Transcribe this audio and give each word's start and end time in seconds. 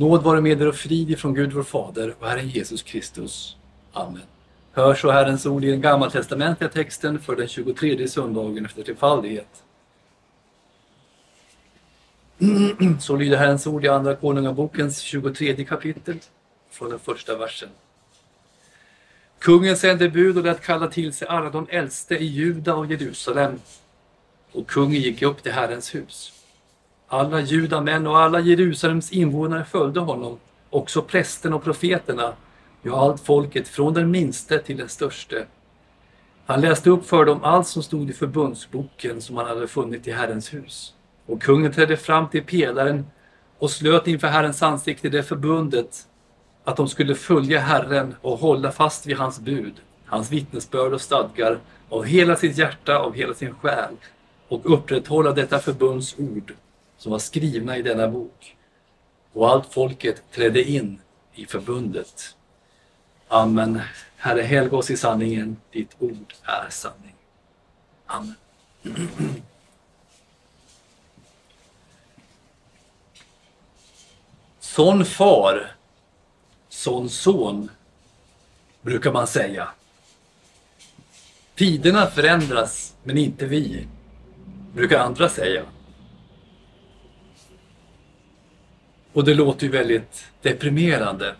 Nåd 0.00 0.22
vare 0.22 0.40
med 0.40 0.60
er 0.62 0.68
och 0.68 0.74
frid 0.74 1.10
ifrån 1.10 1.34
Gud 1.34 1.52
vår 1.52 1.62
Fader 1.62 2.14
och 2.18 2.28
Herren 2.28 2.48
Jesus 2.48 2.82
Kristus. 2.82 3.56
Amen. 3.92 4.22
Hör 4.72 4.94
så 4.94 5.10
Herrens 5.10 5.46
ord 5.46 5.64
i 5.64 5.70
den 5.70 5.80
gammaltestamentliga 5.80 6.70
texten 6.70 7.20
för 7.20 7.36
den 7.36 7.48
23 7.48 8.08
söndagen 8.08 8.64
efter 8.64 8.82
trefaldighet. 8.82 9.62
Så 13.00 13.16
lyder 13.16 13.36
Herrens 13.36 13.66
ord 13.66 13.84
i 13.84 13.88
Andra 13.88 14.16
Konungabokens 14.16 14.98
23 14.98 15.64
kapitel 15.64 16.18
från 16.70 16.90
den 16.90 16.98
första 16.98 17.36
versen. 17.36 17.68
Kungen 19.38 19.76
sände 19.76 20.08
bud 20.08 20.38
och 20.38 20.44
lät 20.44 20.62
kalla 20.62 20.88
till 20.88 21.12
sig 21.12 21.28
alla 21.28 21.50
de 21.50 21.66
äldste 21.70 22.16
i 22.16 22.24
Juda 22.24 22.74
och 22.74 22.86
Jerusalem. 22.86 23.60
Och 24.52 24.66
kungen 24.66 25.00
gick 25.00 25.22
upp 25.22 25.42
till 25.42 25.52
Herrens 25.52 25.94
hus. 25.94 26.37
Alla 27.10 27.40
judamän 27.40 28.06
och 28.06 28.18
alla 28.18 28.40
Jerusalems 28.40 29.12
invånare 29.12 29.64
följde 29.64 30.00
honom, 30.00 30.38
också 30.70 31.02
prästen 31.02 31.52
och 31.52 31.64
profeterna, 31.64 32.32
ja, 32.82 33.00
allt 33.00 33.20
folket 33.20 33.68
från 33.68 33.94
den 33.94 34.10
minste 34.10 34.58
till 34.58 34.76
den 34.76 34.88
störste. 34.88 35.46
Han 36.46 36.60
läste 36.60 36.90
upp 36.90 37.06
för 37.06 37.24
dem 37.24 37.44
allt 37.44 37.66
som 37.66 37.82
stod 37.82 38.10
i 38.10 38.12
förbundsboken 38.12 39.20
som 39.20 39.36
han 39.36 39.46
hade 39.46 39.68
funnit 39.68 40.08
i 40.08 40.12
Herrens 40.12 40.54
hus. 40.54 40.94
Och 41.26 41.42
kungen 41.42 41.72
trädde 41.72 41.96
fram 41.96 42.28
till 42.28 42.44
pelaren 42.44 43.06
och 43.58 43.70
slöt 43.70 44.06
inför 44.06 44.28
Herrens 44.28 44.62
ansikte 44.62 45.08
det 45.08 45.22
förbundet 45.22 46.06
att 46.64 46.76
de 46.76 46.88
skulle 46.88 47.14
följa 47.14 47.60
Herren 47.60 48.14
och 48.22 48.38
hålla 48.38 48.72
fast 48.72 49.06
vid 49.06 49.16
hans 49.16 49.40
bud, 49.40 49.74
hans 50.06 50.30
vittnesbörd 50.30 50.92
och 50.92 51.00
stadgar 51.00 51.58
av 51.88 52.04
hela 52.04 52.36
sitt 52.36 52.58
hjärta, 52.58 52.98
av 52.98 53.14
hela 53.14 53.34
sin 53.34 53.54
själ 53.54 53.94
och 54.48 54.72
upprätthålla 54.72 55.32
detta 55.32 55.58
förbunds 55.58 56.14
ord 56.18 56.52
som 56.98 57.12
var 57.12 57.18
skrivna 57.18 57.76
i 57.76 57.82
denna 57.82 58.08
bok. 58.08 58.56
Och 59.32 59.50
allt 59.50 59.72
folket 59.72 60.22
trädde 60.32 60.62
in 60.62 61.00
i 61.34 61.46
förbundet. 61.46 62.36
Amen. 63.28 63.80
Herre, 64.16 64.42
helga 64.42 64.76
oss 64.76 64.90
i 64.90 64.96
sanningen. 64.96 65.56
Ditt 65.72 65.96
ord 65.98 66.34
är 66.44 66.70
sanning. 66.70 67.14
Amen. 68.06 68.34
Sån 74.60 75.04
far, 75.04 75.76
sån 76.68 77.10
son, 77.10 77.70
brukar 78.82 79.12
man 79.12 79.26
säga. 79.26 79.68
Tiderna 81.54 82.06
förändras, 82.06 82.94
men 83.02 83.18
inte 83.18 83.46
vi, 83.46 83.86
brukar 84.74 84.98
andra 84.98 85.28
säga. 85.28 85.62
Och 89.12 89.24
det 89.24 89.34
låter 89.34 89.66
ju 89.66 89.72
väldigt 89.72 90.24
deprimerande. 90.42 91.34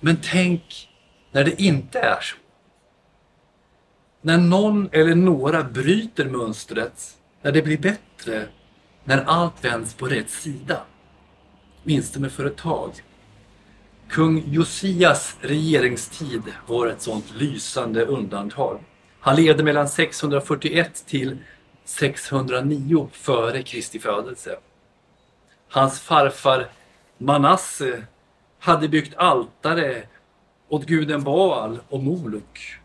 Men 0.00 0.16
tänk 0.22 0.88
när 1.32 1.44
det 1.44 1.62
inte 1.62 1.98
är 1.98 2.20
så. 2.20 2.36
När 4.20 4.38
någon 4.38 4.88
eller 4.92 5.14
några 5.14 5.62
bryter 5.62 6.24
mönstret, 6.24 7.18
när 7.42 7.52
det 7.52 7.62
blir 7.62 7.78
bättre, 7.78 8.48
när 9.04 9.24
allt 9.24 9.64
vänds 9.64 9.94
på 9.94 10.06
rätt 10.06 10.30
sida. 10.30 10.82
Åtminstone 11.84 12.30
för 12.30 12.44
ett 12.44 12.56
tag. 12.56 12.90
Kung 14.08 14.44
Josias 14.46 15.36
regeringstid 15.40 16.42
var 16.66 16.86
ett 16.86 17.02
sådant 17.02 17.34
lysande 17.34 18.04
undantag. 18.04 18.80
Han 19.20 19.36
levde 19.36 19.62
mellan 19.62 19.88
641 19.88 21.04
till 21.06 21.38
609 21.84 23.08
före 23.12 23.62
Kristi 23.62 23.98
födelse. 23.98 24.58
Hans 25.68 26.00
farfar 26.00 26.68
Manasse 27.18 28.06
hade 28.58 28.88
byggt 28.88 29.16
altare 29.16 30.02
åt 30.68 30.86
guden 30.86 31.22
Baal 31.22 31.80
och 31.88 32.02
Moluk. 32.02 32.78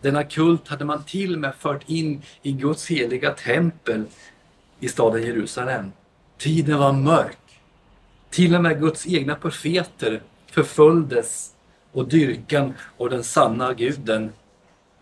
Denna 0.00 0.24
kult 0.24 0.68
hade 0.68 0.84
man 0.84 1.04
till 1.04 1.34
och 1.34 1.40
med 1.40 1.54
fört 1.54 1.88
in 1.88 2.22
i 2.42 2.52
Guds 2.52 2.90
heliga 2.90 3.30
tempel 3.30 4.04
i 4.80 4.88
staden 4.88 5.22
Jerusalem. 5.22 5.92
Tiden 6.38 6.78
var 6.78 6.92
mörk. 6.92 7.60
Till 8.30 8.54
och 8.54 8.62
med 8.62 8.80
Guds 8.80 9.06
egna 9.06 9.34
profeter 9.34 10.22
förföljdes 10.46 11.50
och 11.92 12.08
dyrkan 12.08 12.74
av 12.98 13.10
den 13.10 13.24
sanna 13.24 13.74
guden 13.74 14.32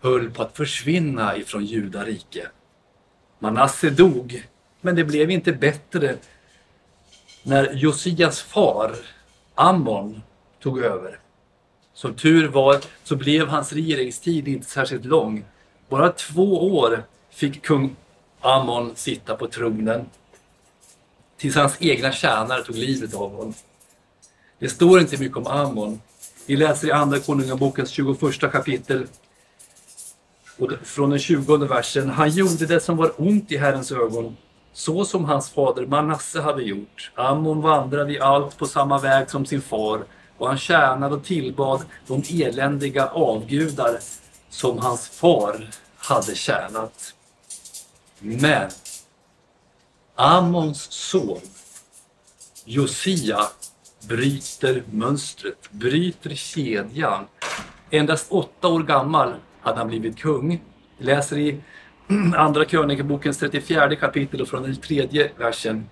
höll 0.01 0.31
på 0.31 0.43
att 0.43 0.57
försvinna 0.57 1.37
ifrån 1.37 1.65
judarike. 1.65 2.47
Manasse 3.39 3.89
dog, 3.89 4.47
men 4.81 4.95
det 4.95 5.03
blev 5.03 5.31
inte 5.31 5.51
bättre 5.53 6.15
när 7.43 7.73
Josias 7.73 8.41
far 8.41 8.95
Ammon 9.55 10.21
tog 10.59 10.79
över. 10.79 11.19
Som 11.93 12.13
tur 12.13 12.47
var 12.47 12.79
så 13.03 13.15
blev 13.15 13.47
hans 13.47 13.73
regeringstid 13.73 14.47
inte 14.47 14.69
särskilt 14.69 15.05
lång. 15.05 15.45
Bara 15.89 16.11
två 16.11 16.75
år 16.77 17.03
fick 17.29 17.61
kung 17.61 17.95
Ammon 18.41 18.91
sitta 18.95 19.35
på 19.35 19.47
tronen 19.47 20.05
tills 21.37 21.55
hans 21.55 21.77
egna 21.79 22.11
tjänare 22.11 22.63
tog 22.63 22.75
livet 22.75 23.13
av 23.13 23.35
honom. 23.35 23.53
Det 24.59 24.69
står 24.69 24.99
inte 24.99 25.17
mycket 25.17 25.37
om 25.37 25.47
Ammon. 25.47 26.01
Vi 26.45 26.55
läser 26.55 26.87
i 26.87 26.91
Andra 26.91 27.19
Konungabokens 27.19 27.89
21 27.89 28.39
kapitel 28.39 29.07
och 30.57 30.71
från 30.83 31.09
den 31.09 31.19
20 31.19 31.57
versen. 31.57 32.09
Han 32.09 32.29
gjorde 32.29 32.65
det 32.65 32.79
som 32.79 32.97
var 32.97 33.11
ont 33.17 33.51
i 33.51 33.57
Herrens 33.57 33.91
ögon 33.91 34.37
så 34.73 35.05
som 35.05 35.25
hans 35.25 35.49
fader 35.49 35.85
Manasse 35.85 36.41
hade 36.41 36.63
gjort. 36.63 37.11
Ammon 37.15 37.61
vandrade 37.61 38.13
i 38.13 38.19
allt 38.19 38.57
på 38.57 38.65
samma 38.65 38.99
väg 38.99 39.29
som 39.29 39.45
sin 39.45 39.61
far 39.61 40.03
och 40.37 40.47
han 40.47 40.57
tjänade 40.57 41.15
och 41.15 41.25
tillbad 41.25 41.85
de 42.07 42.23
eländiga 42.43 43.07
avgudar 43.07 43.99
som 44.49 44.77
hans 44.77 45.09
far 45.09 45.69
hade 45.97 46.35
tjänat. 46.35 47.13
Men 48.19 48.69
Ammons 50.15 50.91
son 50.91 51.41
Josia 52.65 53.47
bryter 54.07 54.83
mönstret, 54.91 55.71
bryter 55.71 56.35
kedjan. 56.35 57.25
Endast 57.89 58.31
åtta 58.31 58.67
år 58.67 58.83
gammal 58.83 59.33
hade 59.61 59.77
han 59.77 59.87
blivit 59.87 60.17
kung. 60.17 60.61
Läser 60.97 61.37
i 61.37 61.61
Mm, 62.09 62.33
Andra 62.33 62.65
krönikebokens 62.65 63.37
34 63.37 63.95
kapitel 63.95 64.41
och 64.41 64.47
från 64.47 64.63
den 64.63 64.75
tredje 64.75 65.31
versen. 65.37 65.89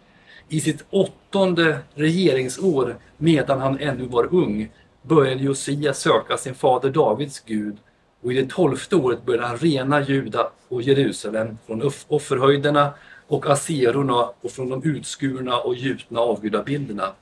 I 0.49 0.59
sitt 0.59 0.85
åttonde 0.89 1.79
regeringsår, 1.95 2.97
medan 3.17 3.61
han 3.61 3.79
ännu 3.79 4.07
var 4.07 4.35
ung, 4.35 4.71
började 5.01 5.44
Josia 5.44 5.94
söka 5.94 6.38
sin 6.38 6.55
fader 6.55 6.89
Davids 6.89 7.39
Gud 7.39 7.77
och 8.21 8.33
i 8.33 8.41
det 8.41 8.50
tolfte 8.50 8.95
året 8.95 9.25
började 9.25 9.47
han 9.47 9.57
rena 9.57 10.01
Juda 10.01 10.51
och 10.67 10.81
Jerusalem 10.81 11.57
från 11.67 11.91
offerhöjderna 12.07 12.94
och 13.27 13.50
aserorna 13.50 14.31
och 14.41 14.51
från 14.51 14.69
de 14.69 14.83
utskurna 14.83 15.57
och 15.57 15.75
gjutna 15.75 16.19
avgudabilderna. 16.19 17.13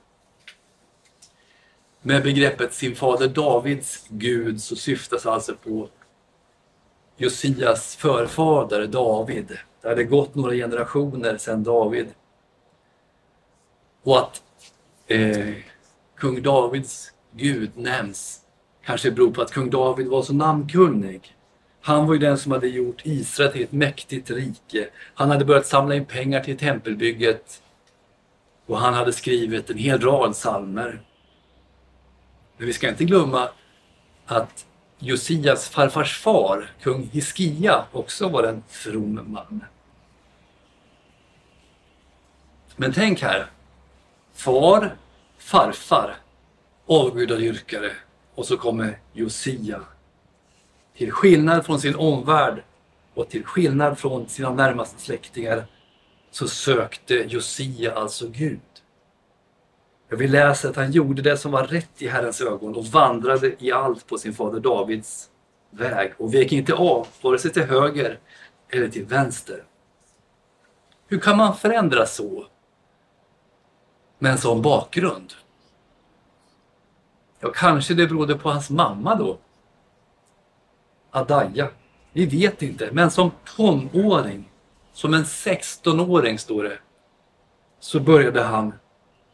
Med 2.02 2.22
begreppet 2.22 2.74
sin 2.74 2.96
fader 2.96 3.28
Davids 3.28 4.06
Gud 4.08 4.62
så 4.62 4.76
syftas 4.76 5.26
alltså 5.26 5.54
på 5.54 5.88
Josias 7.20 7.96
förfader 7.96 8.86
David. 8.86 9.58
Det 9.82 9.88
hade 9.88 10.04
gått 10.04 10.34
några 10.34 10.54
generationer 10.54 11.36
sedan 11.36 11.64
David. 11.64 12.08
Och 14.02 14.18
att 14.18 14.42
eh, 15.06 15.54
kung 16.16 16.42
Davids 16.42 17.12
Gud 17.32 17.70
nämns 17.74 18.40
kanske 18.84 19.10
beror 19.10 19.30
på 19.30 19.42
att 19.42 19.52
kung 19.52 19.70
David 19.70 20.06
var 20.06 20.22
så 20.22 20.32
namnkunnig. 20.32 21.36
Han 21.80 22.06
var 22.06 22.14
ju 22.14 22.20
den 22.20 22.38
som 22.38 22.52
hade 22.52 22.68
gjort 22.68 23.02
Israel 23.04 23.52
till 23.52 23.62
ett 23.62 23.72
mäktigt 23.72 24.30
rike. 24.30 24.88
Han 25.14 25.30
hade 25.30 25.44
börjat 25.44 25.66
samla 25.66 25.94
in 25.94 26.04
pengar 26.04 26.40
till 26.40 26.58
tempelbygget 26.58 27.62
och 28.66 28.78
han 28.78 28.94
hade 28.94 29.12
skrivit 29.12 29.70
en 29.70 29.78
hel 29.78 30.00
rad 30.00 30.32
psalmer. 30.32 31.02
Men 32.56 32.66
vi 32.66 32.72
ska 32.72 32.88
inte 32.88 33.04
glömma 33.04 33.48
att 34.26 34.66
Josias 35.02 35.68
farfars 35.68 36.18
far, 36.18 36.70
kung 36.82 37.08
Hiskia, 37.12 37.84
också 37.92 38.28
var 38.28 38.44
en 38.44 38.62
from 38.68 39.32
man. 39.32 39.64
Men 42.76 42.92
tänk 42.92 43.22
här. 43.22 43.46
Far, 44.34 44.96
farfar, 45.38 46.16
avgudadyrkare 46.86 47.92
och 48.34 48.46
så 48.46 48.56
kommer 48.56 48.98
Josia. 49.12 49.80
Till 50.96 51.12
skillnad 51.12 51.66
från 51.66 51.80
sin 51.80 51.96
omvärld 51.96 52.62
och 53.14 53.28
till 53.28 53.44
skillnad 53.44 53.98
från 53.98 54.28
sina 54.28 54.50
närmaste 54.50 55.00
släktingar 55.00 55.66
så 56.30 56.48
sökte 56.48 57.14
Josia 57.14 57.94
alltså 57.94 58.28
Gud. 58.28 58.60
Vi 60.10 60.28
läser 60.28 60.70
att 60.70 60.76
han 60.76 60.92
gjorde 60.92 61.22
det 61.22 61.36
som 61.36 61.52
var 61.52 61.64
rätt 61.64 62.02
i 62.02 62.08
Herrens 62.08 62.40
ögon 62.40 62.76
och 62.76 62.86
vandrade 62.86 63.54
i 63.58 63.72
allt 63.72 64.06
på 64.06 64.18
sin 64.18 64.34
fader 64.34 64.60
Davids 64.60 65.30
väg 65.70 66.12
och 66.18 66.34
vek 66.34 66.52
inte 66.52 66.74
av, 66.74 67.06
vare 67.22 67.38
sig 67.38 67.52
till 67.52 67.62
höger 67.62 68.18
eller 68.68 68.88
till 68.88 69.04
vänster. 69.04 69.64
Hur 71.08 71.18
kan 71.18 71.36
man 71.36 71.56
förändras 71.56 72.14
så? 72.14 72.46
med 74.20 74.32
en 74.32 74.38
sån 74.38 74.62
bakgrund? 74.62 75.32
Ja, 77.40 77.52
kanske 77.54 77.94
det 77.94 78.06
berodde 78.06 78.38
på 78.38 78.50
hans 78.50 78.70
mamma 78.70 79.14
då. 79.14 79.38
Adaja. 81.10 81.68
Vi 82.12 82.26
vet 82.26 82.62
inte, 82.62 82.88
men 82.92 83.10
som 83.10 83.30
tonåring, 83.56 84.50
som 84.92 85.14
en 85.14 85.24
16-åring 85.24 86.38
står 86.38 86.62
det, 86.62 86.78
så 87.80 88.00
började 88.00 88.42
han 88.42 88.72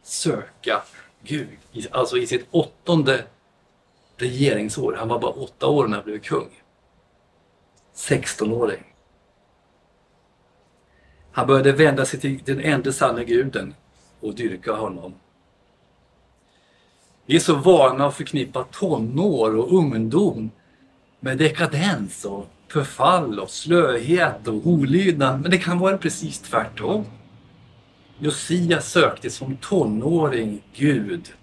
söka 0.07 0.83
Gud. 1.23 1.57
Alltså 1.91 2.17
i 2.17 2.27
sitt 2.27 2.47
åttonde 2.51 3.23
regeringsår. 4.17 4.95
Han 4.99 5.07
var 5.07 5.19
bara 5.19 5.31
åtta 5.31 5.67
år 5.67 5.87
när 5.87 5.95
han 5.95 6.05
blev 6.05 6.19
kung. 6.19 6.49
16-åring. 7.95 8.83
Han 11.31 11.47
började 11.47 11.71
vända 11.71 12.05
sig 12.05 12.19
till 12.19 12.41
den 12.45 12.59
enda 12.59 12.91
sanna 12.91 13.23
guden 13.23 13.75
och 14.19 14.35
dyrka 14.35 14.73
honom. 14.73 15.13
Vi 17.25 17.35
är 17.35 17.39
så 17.39 17.55
vana 17.55 18.05
att 18.05 18.15
förknippa 18.15 18.63
tonår 18.63 19.55
och 19.55 19.73
ungdom 19.73 20.51
med 21.19 21.37
dekadens 21.37 22.25
och 22.25 22.47
förfall 22.67 23.39
och 23.39 23.49
slöhet 23.49 24.47
och 24.47 24.67
olydnad. 24.67 25.41
Men 25.41 25.51
det 25.51 25.57
kan 25.57 25.79
vara 25.79 25.97
precis 25.97 26.39
tvärtom. 26.39 27.05
Josia 28.19 28.81
sökte 28.81 29.29
som 29.29 29.57
tonåring 29.57 30.63
Gud 30.73 31.33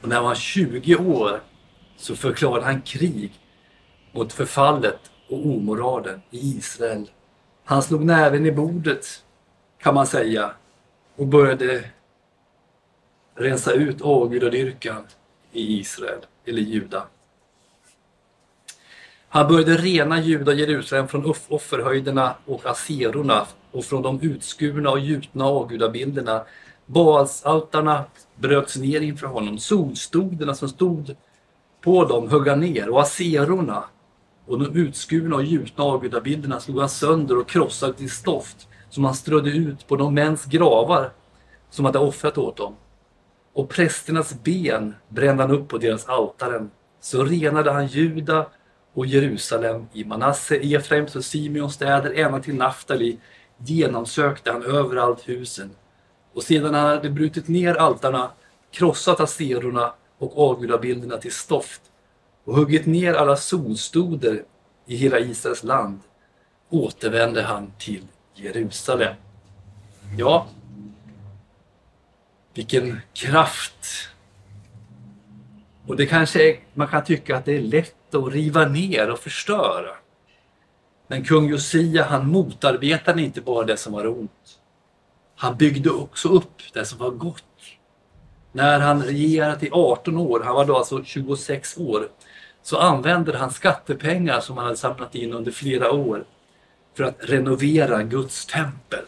och 0.00 0.08
när 0.08 0.16
han 0.16 0.24
var 0.24 0.34
20 0.34 0.96
år 0.96 1.40
så 1.96 2.16
förklarade 2.16 2.64
han 2.64 2.82
krig 2.82 3.32
mot 4.12 4.32
förfallet 4.32 4.98
och 5.28 5.46
omoralen 5.46 6.22
i 6.30 6.38
Israel. 6.38 7.10
Han 7.64 7.82
slog 7.82 8.04
näven 8.04 8.46
i 8.46 8.52
bordet 8.52 9.24
kan 9.78 9.94
man 9.94 10.06
säga 10.06 10.50
och 11.16 11.26
började 11.26 11.84
rensa 13.34 13.72
ut 13.72 14.02
avgudadyrkan 14.02 15.06
i 15.52 15.78
Israel, 15.80 16.18
eller 16.44 16.62
Juda. 16.62 17.06
Han 19.28 19.48
började 19.48 19.76
rena 19.76 20.20
Juda 20.20 20.52
och 20.52 20.58
Jerusalem 20.58 21.08
från 21.08 21.34
offerhöjderna 21.48 22.34
och 22.46 22.66
aserorna 22.66 23.46
och 23.72 23.84
från 23.84 24.02
de 24.02 24.20
utskurna 24.20 24.90
och 24.90 25.00
gjutna 25.00 25.44
avgudabilderna. 25.44 26.44
Baalsaltarna 26.86 28.04
bröts 28.36 28.76
ner 28.76 29.00
inför 29.00 29.26
honom. 29.26 29.58
Solstoderna 29.58 30.54
som 30.54 30.68
stod 30.68 31.16
på 31.80 32.04
dem 32.04 32.30
högg 32.30 32.48
han 32.48 32.60
ner 32.60 32.88
och 32.88 33.00
aserorna 33.00 33.84
och 34.46 34.58
de 34.58 34.76
utskurna 34.76 35.36
och 35.36 35.44
gjutna 35.44 35.84
avgudabilderna 35.84 36.60
slog 36.60 36.78
han 36.78 36.88
sönder 36.88 37.38
och 37.38 37.48
krossade 37.48 37.92
till 37.92 38.10
stoft 38.10 38.68
som 38.90 39.04
han 39.04 39.14
strödde 39.14 39.50
ut 39.50 39.86
på 39.86 39.96
de 39.96 40.14
mäns 40.14 40.44
gravar 40.44 41.10
som 41.70 41.84
hade 41.84 41.98
offrat 41.98 42.38
åt 42.38 42.56
dem. 42.56 42.74
Och 43.52 43.68
prästernas 43.68 44.42
ben 44.42 44.94
brände 45.08 45.42
han 45.42 45.52
upp 45.52 45.68
på 45.68 45.78
deras 45.78 46.08
altaren. 46.08 46.70
Så 47.00 47.24
renade 47.24 47.70
han 47.70 47.86
Juda 47.86 48.46
och 48.94 49.06
Jerusalem 49.06 49.86
i 49.92 50.04
Manasse, 50.04 50.56
Efraims 50.56 51.16
och 51.16 51.24
Simeons 51.24 51.74
städer 51.74 52.12
ända 52.12 52.40
till 52.40 52.54
Naftali 52.54 53.18
genomsökte 53.64 54.52
han 54.52 54.62
överallt 54.62 55.28
husen. 55.28 55.70
Och 56.34 56.42
sedan 56.42 56.74
han 56.74 56.86
hade 56.86 57.10
brutit 57.10 57.48
ner 57.48 57.74
altarna, 57.74 58.30
krossat 58.70 59.20
aserorna 59.20 59.94
och 60.18 60.50
avgudabilderna 60.50 61.16
till 61.16 61.32
stoft 61.32 61.80
och 62.44 62.56
huggit 62.56 62.86
ner 62.86 63.14
alla 63.14 63.36
solstoder 63.36 64.44
i 64.86 64.96
hela 64.96 65.18
Israels 65.18 65.64
land 65.64 66.00
återvände 66.70 67.42
han 67.42 67.72
till 67.78 68.06
Jerusalem. 68.34 69.14
Ja, 70.18 70.46
vilken 72.54 73.00
kraft! 73.14 74.08
Och 75.86 75.96
det 75.96 76.06
kanske 76.06 76.50
är, 76.50 76.60
man 76.74 76.88
kan 76.88 77.04
tycka 77.04 77.36
att 77.36 77.44
det 77.44 77.56
är 77.56 77.60
lätt 77.60 78.14
att 78.14 78.32
riva 78.32 78.68
ner 78.68 79.10
och 79.10 79.18
förstöra. 79.18 79.90
Men 81.12 81.24
kung 81.24 81.48
Josia 81.48 82.04
han 82.04 82.28
motarbetade 82.28 83.22
inte 83.22 83.40
bara 83.40 83.64
det 83.66 83.76
som 83.76 83.92
var 83.92 84.06
ont. 84.06 84.58
Han 85.36 85.56
byggde 85.56 85.90
också 85.90 86.28
upp 86.28 86.62
det 86.72 86.84
som 86.84 86.98
var 86.98 87.10
gott. 87.10 87.44
När 88.52 88.80
han 88.80 89.02
regerat 89.02 89.62
i 89.62 89.68
18 89.72 90.16
år, 90.16 90.40
han 90.40 90.54
var 90.54 90.64
då 90.64 90.76
alltså 90.76 91.04
26 91.04 91.78
år, 91.78 92.08
så 92.62 92.78
använde 92.78 93.38
han 93.38 93.50
skattepengar 93.50 94.40
som 94.40 94.56
han 94.56 94.64
hade 94.64 94.76
samlat 94.76 95.14
in 95.14 95.32
under 95.32 95.52
flera 95.52 95.92
år 95.92 96.24
för 96.96 97.04
att 97.04 97.16
renovera 97.20 98.02
Guds 98.02 98.46
tempel. 98.46 99.04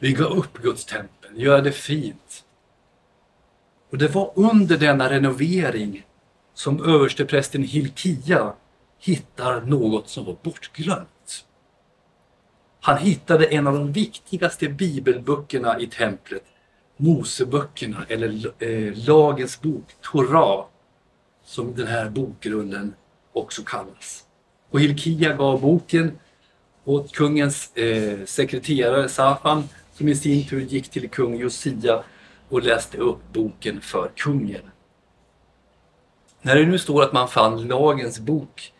Bygga 0.00 0.24
upp 0.24 0.58
Guds 0.62 0.84
tempel, 0.84 1.30
göra 1.34 1.60
det 1.60 1.72
fint. 1.72 2.44
Och 3.90 3.98
det 3.98 4.08
var 4.08 4.32
under 4.36 4.78
denna 4.78 5.10
renovering 5.10 6.06
som 6.54 6.84
översteprästen 6.84 7.62
Hilkia 7.62 8.52
hittar 9.02 9.60
något 9.60 10.08
som 10.08 10.24
var 10.24 10.36
bortglömt. 10.42 11.44
Han 12.80 12.98
hittade 12.98 13.46
en 13.46 13.66
av 13.66 13.74
de 13.74 13.92
viktigaste 13.92 14.68
bibelböckerna 14.68 15.80
i 15.80 15.86
templet, 15.86 16.44
Moseböckerna 16.96 18.04
eller 18.08 18.52
eh, 18.58 18.92
lagens 19.06 19.60
bok, 19.60 19.84
Torah, 20.00 20.64
som 21.44 21.74
den 21.74 21.86
här 21.86 22.10
bokgrunden 22.10 22.94
också 23.32 23.62
kallas. 23.62 24.24
Och 24.70 24.80
Hilkia 24.80 25.36
gav 25.36 25.60
boken 25.60 26.18
åt 26.84 27.12
kungens 27.12 27.76
eh, 27.76 28.24
sekreterare 28.24 29.08
Safan 29.08 29.68
som 29.94 30.08
i 30.08 30.14
sin 30.14 30.48
tur 30.48 30.60
gick 30.60 30.88
till 30.88 31.10
kung 31.10 31.36
Josia 31.36 32.04
och 32.48 32.62
läste 32.62 32.98
upp 32.98 33.32
boken 33.32 33.80
för 33.80 34.10
kungen. 34.16 34.70
När 36.42 36.56
det 36.56 36.66
nu 36.66 36.78
står 36.78 37.02
att 37.02 37.12
man 37.12 37.28
fann 37.28 37.68
lagens 37.68 38.20
bok 38.20 38.72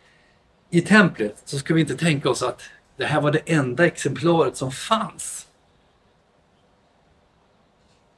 i 0.73 0.81
templet 0.81 1.41
så 1.45 1.59
ska 1.59 1.73
vi 1.73 1.81
inte 1.81 1.95
tänka 1.95 2.29
oss 2.29 2.43
att 2.43 2.61
det 2.97 3.05
här 3.05 3.21
var 3.21 3.31
det 3.31 3.41
enda 3.45 3.85
exemplaret 3.85 4.57
som 4.57 4.71
fanns. 4.71 5.47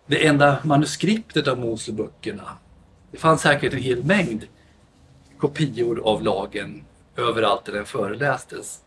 Det 0.05 0.27
enda 0.27 0.57
manuskriptet 0.63 1.47
av 1.47 1.59
Moseböckerna. 1.59 2.57
Det 3.11 3.17
fanns 3.17 3.41
säkert 3.41 3.73
en 3.73 3.79
hel 3.79 4.03
mängd 4.03 4.47
kopior 5.37 6.01
av 6.03 6.23
lagen 6.23 6.83
överallt 7.15 7.65
där 7.65 7.73
den 7.73 7.85
förelästes. 7.85 8.79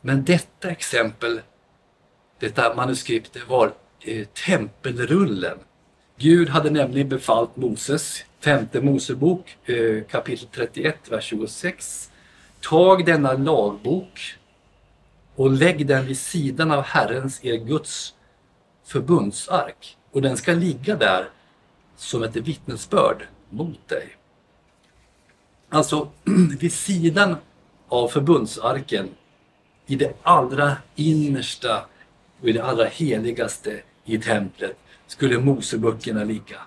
Men 0.00 0.24
detta 0.24 0.70
exempel, 0.70 1.40
detta 2.38 2.74
manuskript, 2.74 3.32
det 3.32 3.48
var 3.48 3.72
eh, 4.00 4.26
tempelrullen. 4.46 5.58
Gud 6.16 6.48
hade 6.48 6.70
nämligen 6.70 7.08
befallt 7.08 7.56
Moses, 7.56 8.24
femte 8.40 8.80
Mosebok, 8.80 9.56
eh, 9.64 10.04
kapitel 10.04 10.48
31, 10.52 10.96
vers 11.10 11.24
26. 11.24 12.10
Tag 12.68 13.06
denna 13.06 13.32
lagbok 13.32 14.36
och 15.34 15.50
lägg 15.50 15.86
den 15.86 16.06
vid 16.06 16.18
sidan 16.18 16.70
av 16.70 16.82
Herrens, 16.82 17.44
er 17.44 17.56
Guds 17.56 18.14
förbundsark 18.84 19.96
och 20.12 20.22
den 20.22 20.36
ska 20.36 20.52
ligga 20.52 20.96
där 20.96 21.28
som 21.96 22.22
ett 22.22 22.36
vittnesbörd 22.36 23.26
mot 23.50 23.88
dig. 23.88 24.16
Alltså, 25.68 26.10
vid 26.60 26.72
sidan 26.72 27.36
av 27.88 28.08
förbundsarken 28.08 29.08
i 29.86 29.96
det 29.96 30.16
allra 30.22 30.76
innersta 30.94 31.86
och 32.40 32.48
i 32.48 32.52
det 32.52 32.64
allra 32.64 32.84
heligaste 32.84 33.82
i 34.04 34.18
templet 34.18 34.76
skulle 35.06 35.38
Moseböckerna 35.38 36.24
ligga. 36.24 36.60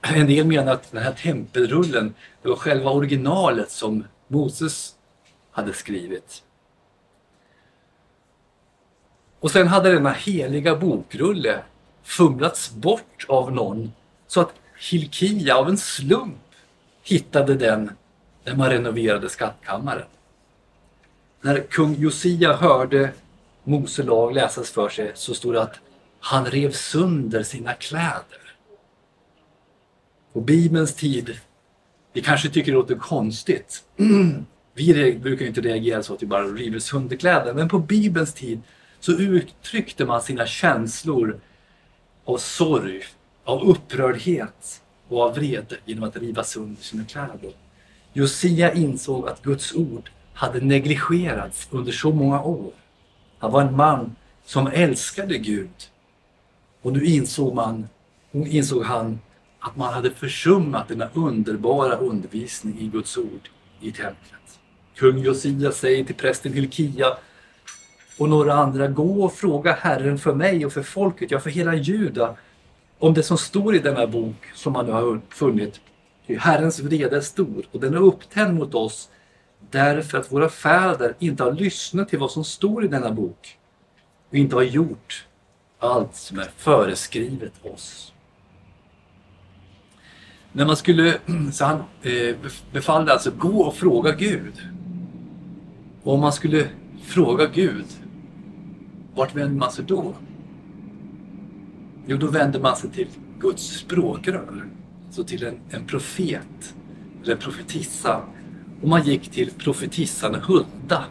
En 0.00 0.26
del 0.26 0.46
menar 0.46 0.72
att 0.72 0.90
den 0.92 1.02
här 1.02 1.12
tempelrullen 1.12 2.14
det 2.42 2.48
var 2.48 2.56
själva 2.56 2.90
originalet 2.90 3.70
som 3.70 4.04
Moses 4.32 4.94
hade 5.50 5.72
skrivit. 5.72 6.42
Och 9.40 9.50
sen 9.50 9.68
hade 9.68 9.92
denna 9.92 10.10
heliga 10.12 10.76
bokrulle 10.76 11.62
fumlats 12.02 12.70
bort 12.70 13.26
av 13.28 13.52
någon 13.52 13.92
så 14.26 14.40
att 14.40 14.52
Hilkia 14.90 15.56
av 15.56 15.68
en 15.68 15.78
slump 15.78 16.42
hittade 17.02 17.54
den 17.54 17.90
när 18.44 18.54
man 18.54 18.70
renoverade 18.70 19.28
skattkammaren. 19.28 20.06
När 21.40 21.60
kung 21.60 21.94
Josia 21.94 22.56
hörde 22.56 23.12
Mose 23.64 24.02
lag 24.02 24.34
läsas 24.34 24.70
för 24.70 24.88
sig 24.88 25.12
så 25.14 25.34
stod 25.34 25.54
det 25.54 25.62
att 25.62 25.80
han 26.20 26.46
rev 26.46 26.72
sönder 26.72 27.42
sina 27.42 27.74
kläder. 27.74 28.54
På 30.32 30.40
Bibelns 30.40 30.94
tid, 30.94 31.40
vi 32.12 32.22
kanske 32.22 32.48
tycker 32.48 32.72
det 32.72 32.78
låter 32.78 32.94
konstigt. 32.94 33.82
Vi 34.74 35.18
brukar 35.22 35.46
inte 35.46 35.60
reagera 35.60 36.02
så 36.02 36.14
att 36.14 36.22
vi 36.22 36.26
bara 36.26 36.44
river 36.44 36.78
sönder 36.78 37.16
kläder. 37.16 37.54
Men 37.54 37.68
på 37.68 37.78
Bibelns 37.78 38.34
tid 38.34 38.60
så 39.00 39.12
uttryckte 39.12 40.04
man 40.04 40.22
sina 40.22 40.46
känslor 40.46 41.40
av 42.24 42.36
sorg, 42.36 43.02
av 43.44 43.62
upprördhet 43.68 44.82
och 45.08 45.22
av 45.22 45.34
vrede 45.34 45.76
genom 45.84 46.04
att 46.04 46.16
riva 46.16 46.44
sönder 46.44 46.82
sina 46.82 47.04
kläder. 47.04 47.52
Josia 48.12 48.72
insåg 48.72 49.28
att 49.28 49.42
Guds 49.42 49.74
ord 49.74 50.10
hade 50.34 50.60
negligerats 50.60 51.68
under 51.70 51.92
så 51.92 52.12
många 52.12 52.42
år. 52.42 52.72
Han 53.38 53.52
var 53.52 53.62
en 53.62 53.76
man 53.76 54.16
som 54.44 54.66
älskade 54.66 55.38
Gud 55.38 55.70
Och 56.82 56.92
nu 56.92 57.04
insåg, 57.04 57.54
man, 57.54 57.88
insåg 58.32 58.84
han 58.84 59.18
att 59.60 59.76
man 59.76 59.94
hade 59.94 60.10
försummat 60.10 60.88
denna 60.88 61.08
underbara 61.14 61.96
undervisning 61.96 62.78
i 62.80 62.86
Guds 62.86 63.16
ord 63.16 63.48
i 63.80 63.92
templet. 63.92 64.60
Kung 64.94 65.18
Josia 65.18 65.72
säger 65.72 66.04
till 66.04 66.14
prästen 66.14 66.52
Hilkia 66.52 67.16
och 68.18 68.28
några 68.28 68.54
andra, 68.54 68.88
gå 68.88 69.24
och 69.24 69.32
fråga 69.32 69.72
Herren 69.72 70.18
för 70.18 70.34
mig 70.34 70.66
och 70.66 70.72
för 70.72 70.82
folket, 70.82 71.30
ja 71.30 71.40
för 71.40 71.50
hela 71.50 71.74
Juda, 71.74 72.36
om 72.98 73.14
det 73.14 73.22
som 73.22 73.38
står 73.38 73.76
i 73.76 73.78
denna 73.78 74.06
bok 74.06 74.46
som 74.54 74.72
man 74.72 74.86
nu 74.86 74.92
har 74.92 75.20
funnit. 75.28 75.80
Herrens 76.38 76.80
vrede 76.80 77.16
är 77.16 77.20
stor 77.20 77.66
och 77.72 77.80
den 77.80 77.94
är 77.94 78.02
upptänd 78.02 78.58
mot 78.58 78.74
oss 78.74 79.08
därför 79.70 80.18
att 80.18 80.32
våra 80.32 80.48
fäder 80.48 81.14
inte 81.18 81.42
har 81.42 81.52
lyssnat 81.52 82.08
till 82.08 82.18
vad 82.18 82.30
som 82.30 82.44
står 82.44 82.84
i 82.84 82.88
denna 82.88 83.10
bok 83.10 83.58
och 84.28 84.34
inte 84.34 84.56
har 84.56 84.62
gjort 84.62 85.26
allt 85.78 86.14
som 86.14 86.38
är 86.38 86.50
föreskrivet 86.56 87.52
oss. 87.62 88.12
När 90.52 90.66
man 90.66 90.76
skulle, 90.76 91.18
så 91.52 91.64
han 91.64 91.82
eh, 92.02 92.36
befallde 92.72 93.12
alltså 93.12 93.30
gå 93.38 93.62
och 93.62 93.74
fråga 93.74 94.12
Gud. 94.12 94.54
Och 96.02 96.14
om 96.14 96.20
man 96.20 96.32
skulle 96.32 96.68
fråga 97.02 97.46
Gud, 97.46 97.86
vart 99.14 99.36
vänder 99.36 99.58
man 99.58 99.72
sig 99.72 99.84
då? 99.84 100.14
Jo, 102.06 102.16
då 102.16 102.26
vänder 102.26 102.60
man 102.60 102.76
sig 102.76 102.90
till 102.90 103.08
Guds 103.38 103.62
språkrör. 103.62 104.66
Så 105.10 105.24
till 105.24 105.44
en, 105.44 105.58
en 105.70 105.86
profet, 105.86 106.74
eller 107.22 107.32
en 107.32 107.38
profetissa. 107.38 108.22
Och 108.82 108.88
man 108.88 109.02
gick 109.02 109.30
till 109.30 109.50
profetissan 109.50 110.34
Hulda. 110.34 111.04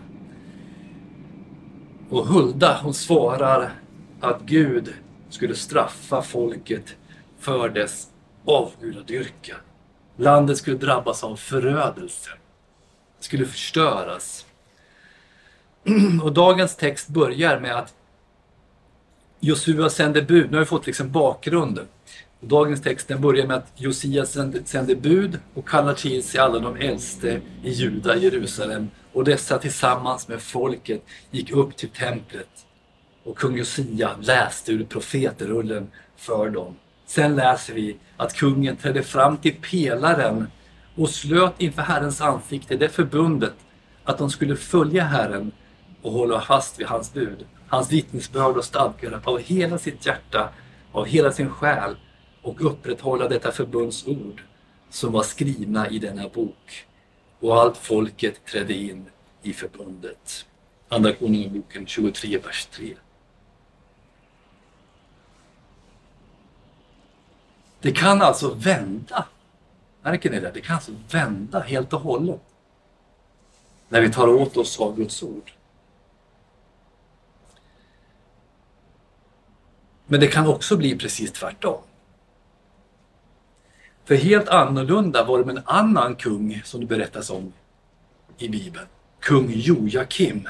Och 2.09 2.27
Hulda 2.27 2.79
hon 2.83 2.93
svarar 2.93 3.71
att 4.19 4.41
Gud 4.45 4.93
skulle 5.29 5.55
straffa 5.55 6.21
folket 6.21 6.95
för 7.39 7.69
dess 7.69 8.08
avgudadyrkan. 8.45 9.57
Landet 10.17 10.57
skulle 10.57 10.77
drabbas 10.77 11.23
av 11.23 11.35
förödelse. 11.35 12.29
Det 13.17 13.23
skulle 13.23 13.45
förstöras. 13.45 14.45
Och 16.23 16.33
dagens 16.33 16.75
text 16.75 17.07
börjar 17.07 17.59
med 17.59 17.75
att 17.75 17.93
Josua 19.39 19.89
sände 19.89 20.21
bud. 20.21 20.51
Nu 20.51 20.57
har 20.57 20.59
vi 20.59 20.65
fått 20.65 20.87
liksom 20.87 21.11
bakgrunden. 21.11 21.87
Dagens 22.41 22.81
text 22.81 23.07
den 23.07 23.21
börjar 23.21 23.47
med 23.47 23.57
att 23.57 23.71
Josia 23.75 24.25
sände 24.65 24.95
bud 24.95 25.39
och 25.53 25.67
kallar 25.67 25.93
till 25.93 26.23
sig 26.23 26.39
alla 26.39 26.59
de 26.59 26.75
äldste 26.75 27.41
i 27.63 27.69
Juda, 27.69 28.17
Jerusalem. 28.17 28.89
Och 29.13 29.23
dessa 29.23 29.57
tillsammans 29.57 30.27
med 30.27 30.41
folket 30.41 31.05
gick 31.31 31.51
upp 31.51 31.77
till 31.77 31.89
templet. 31.89 32.49
Och 33.23 33.37
kung 33.37 33.57
Josia 33.57 34.15
läste 34.21 34.71
ur 34.71 34.83
profetrullen 34.83 35.91
för 36.15 36.49
dem. 36.49 36.75
Sen 37.09 37.35
läser 37.35 37.73
vi 37.73 37.97
att 38.17 38.33
kungen 38.33 38.75
trädde 38.75 39.03
fram 39.03 39.37
till 39.37 39.55
pelaren 39.55 40.47
och 40.95 41.09
slöt 41.09 41.53
inför 41.57 41.81
Herrens 41.81 42.21
ansikte 42.21 42.77
det 42.77 42.89
förbundet 42.89 43.53
att 44.03 44.17
de 44.17 44.29
skulle 44.29 44.55
följa 44.55 45.03
Herren 45.03 45.51
och 46.01 46.11
hålla 46.11 46.41
fast 46.41 46.79
vid 46.79 46.87
hans 46.87 47.13
bud, 47.13 47.45
hans 47.67 47.91
vittnesbörd 47.91 48.57
och 48.57 48.63
stadgar 48.65 49.21
av 49.23 49.39
hela 49.39 49.77
sitt 49.77 50.05
hjärta, 50.05 50.49
av 50.91 51.05
hela 51.05 51.31
sin 51.31 51.49
själ 51.49 51.95
och 52.41 52.65
upprätthålla 52.65 53.27
detta 53.27 53.51
förbunds 53.51 54.07
ord 54.07 54.43
som 54.89 55.11
var 55.11 55.23
skrivna 55.23 55.89
i 55.89 55.99
denna 55.99 56.29
bok. 56.29 56.85
Och 57.39 57.61
allt 57.61 57.77
folket 57.77 58.45
trädde 58.45 58.73
in 58.73 59.05
i 59.43 59.53
förbundet. 59.53 60.45
Andra 60.89 61.13
Konungaboken 61.13 61.85
23, 61.85 62.37
vers 62.37 62.65
3. 62.65 62.95
Det 67.81 67.91
kan 67.91 68.21
alltså 68.21 68.53
vända. 68.53 69.25
Märker 70.01 70.29
ni 70.29 70.39
det? 70.39 70.51
Det 70.53 70.61
kan 70.61 70.75
alltså 70.75 70.91
vända 71.11 71.59
helt 71.59 71.93
och 71.93 72.01
hållet. 72.01 72.41
När 73.89 74.01
vi 74.01 74.11
tar 74.11 74.27
åt 74.27 74.57
oss 74.57 74.79
av 74.79 74.95
Guds 74.95 75.23
ord. 75.23 75.51
Men 80.05 80.19
det 80.19 80.27
kan 80.27 80.47
också 80.47 80.77
bli 80.77 80.97
precis 80.97 81.31
tvärtom. 81.31 81.81
För 84.05 84.15
helt 84.15 84.49
annorlunda 84.49 85.23
var 85.23 85.39
det 85.39 85.45
med 85.45 85.57
en 85.57 85.63
annan 85.65 86.15
kung 86.15 86.61
som 86.65 86.79
det 86.79 86.85
berättas 86.85 87.29
om 87.29 87.53
i 88.37 88.49
Bibeln. 88.49 88.85
Kung 89.19 89.51
Jojakim. 89.51 90.47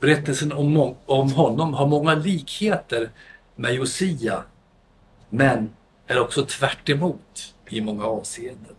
Berättelsen 0.00 0.52
om, 0.52 0.94
om 1.06 1.32
honom 1.32 1.74
har 1.74 1.86
många 1.86 2.14
likheter 2.14 3.10
med 3.54 3.74
Josia 3.74 4.44
men 5.30 5.70
är 6.06 6.20
också 6.20 6.44
tvärt 6.44 6.88
i 7.68 7.80
många 7.80 8.04
avseenden. 8.04 8.74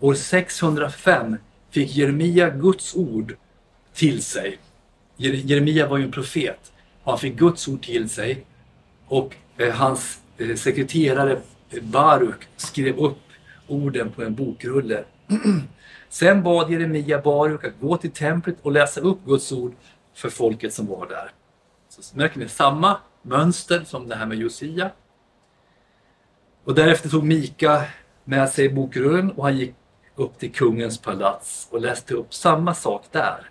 År 0.00 0.14
605 0.14 1.36
fick 1.70 1.96
Jeremia 1.96 2.50
Guds 2.50 2.94
ord 2.94 3.36
till 3.94 4.22
sig. 4.22 4.58
Jeremia 5.16 5.88
var 5.88 5.98
ju 5.98 6.04
en 6.04 6.12
profet. 6.12 6.72
Han 7.04 7.18
fick 7.18 7.36
Guds 7.36 7.68
ord 7.68 7.82
till 7.82 8.08
sig 8.08 8.46
och 9.06 9.36
eh, 9.56 9.74
hans 9.74 10.20
eh, 10.38 10.56
sekreterare 10.56 11.40
Baruk 11.82 12.48
skrev 12.56 12.98
upp 12.98 13.18
orden 13.66 14.10
på 14.10 14.22
en 14.22 14.34
bokrulle. 14.34 15.04
Sen 16.08 16.42
bad 16.42 16.70
Jeremia 16.72 17.20
Baruk 17.20 17.64
att 17.64 17.80
gå 17.80 17.96
till 17.96 18.10
templet 18.10 18.56
och 18.62 18.72
läsa 18.72 19.00
upp 19.00 19.18
Guds 19.26 19.52
ord 19.52 19.74
för 20.14 20.30
folket 20.30 20.74
som 20.74 20.86
var 20.86 21.08
där. 21.08 21.30
Så 21.88 22.16
märker 22.16 22.38
ni 22.38 22.48
samma 22.48 22.96
mönster 23.22 23.84
som 23.86 24.08
det 24.08 24.14
här 24.14 24.26
med 24.26 24.38
Josia. 24.38 24.90
Och 26.64 26.74
därefter 26.74 27.08
tog 27.08 27.24
Mika 27.24 27.84
med 28.24 28.48
sig 28.48 28.68
bokrullen 28.68 29.30
och 29.30 29.44
han 29.44 29.56
gick 29.56 29.74
upp 30.14 30.38
till 30.38 30.52
kungens 30.52 30.98
palats 30.98 31.68
och 31.70 31.80
läste 31.80 32.14
upp 32.14 32.34
samma 32.34 32.74
sak 32.74 33.04
där. 33.10 33.50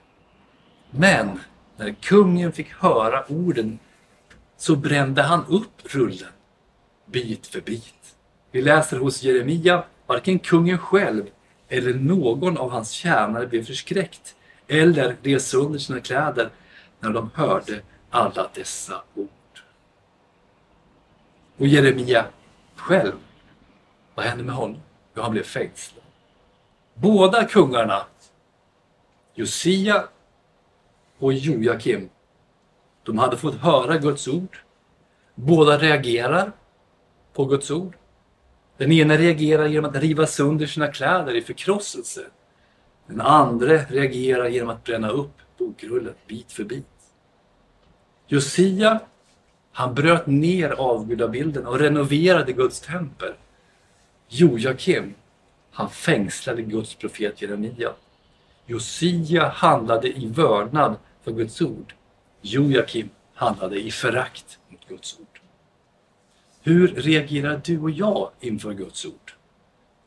Men 0.92 1.40
när 1.78 1.92
kungen 1.92 2.52
fick 2.52 2.74
höra 2.74 3.24
orden 3.28 3.80
så 4.58 4.76
brände 4.76 5.22
han 5.22 5.46
upp 5.46 5.94
rullen 5.96 6.32
bit 7.06 7.48
för 7.48 7.62
bit. 7.62 8.16
Vi 8.52 8.62
läser 8.62 8.98
hos 8.98 9.24
Jeremia, 9.24 9.84
varken 10.06 10.40
kungen 10.40 10.78
själv 10.78 11.26
eller 11.70 11.94
någon 11.94 12.58
av 12.58 12.72
hans 12.72 12.92
tjänare 12.92 13.48
blev 13.48 13.66
förskräckt 13.66 14.36
eller 14.68 15.16
reste 15.24 15.58
under 15.58 15.80
sina 15.80 16.00
kläder 16.00 16.50
när 17.00 17.10
de 17.10 17.30
hörde 17.34 17.82
alla 18.10 18.50
dessa 18.54 19.02
ord. 19.16 19.30
Och 21.58 21.68
Jeremia 21.68 22.26
själv, 22.80 23.14
vad 24.16 24.26
hände 24.26 24.44
med 24.44 24.56
honom? 24.56 24.82
Jo, 25.16 25.22
han 25.22 25.32
blev 25.32 25.44
fängslad. 25.44 26.04
Båda 26.94 27.46
kungarna, 27.46 28.06
Josia 29.34 30.04
och 31.20 31.34
Jojakim, 31.34 32.10
de 33.04 33.18
hade 33.18 33.38
fått 33.38 33.56
höra 33.56 33.98
Guds 33.98 34.28
ord. 34.28 34.58
Båda 35.36 35.78
reagerar 35.78 36.52
på 37.34 37.46
Guds 37.46 37.72
ord. 37.72 37.96
Den 38.78 38.92
ena 38.92 39.18
reagerar 39.18 39.66
genom 39.66 39.90
att 39.90 39.96
riva 39.96 40.28
sönder 40.28 40.66
sina 40.66 40.88
kläder 40.88 41.36
i 41.36 41.42
förkrosselse. 41.42 42.22
Den 43.08 43.22
andra 43.22 43.78
reagerar 43.78 44.48
genom 44.48 44.70
att 44.70 44.84
bränna 44.84 45.10
upp 45.10 45.34
bokrullen 45.58 46.14
bit 46.28 46.52
för 46.52 46.64
bit. 46.64 46.86
Josia 48.28 49.00
han 49.78 49.94
bröt 49.94 50.28
ner 50.28 50.70
avgudabilden 50.70 51.68
och 51.68 51.80
renoverade 51.80 52.54
Guds 52.54 52.80
tempel. 52.80 53.34
Jojakim, 54.28 55.14
han 55.72 55.90
fängslade 55.90 56.62
Guds 56.62 56.96
profet 56.96 57.42
Jeremia. 57.42 57.94
Josia 58.66 59.48
handlade 59.48 60.08
i 60.08 60.26
vördnad 60.26 60.96
för 61.24 61.32
Guds 61.32 61.62
ord. 61.62 61.94
Jojakim 62.42 63.10
handlade 63.34 63.80
i 63.80 63.92
förakt 63.92 64.60
mot 64.68 64.88
Guds 64.88 65.20
ord. 65.20 65.42
Hur 66.62 66.88
reagerar 66.88 67.62
du 67.66 67.80
och 67.80 67.92
jag 67.92 68.32
inför 68.40 68.74
Guds 68.74 69.06
ord? 69.06 69.34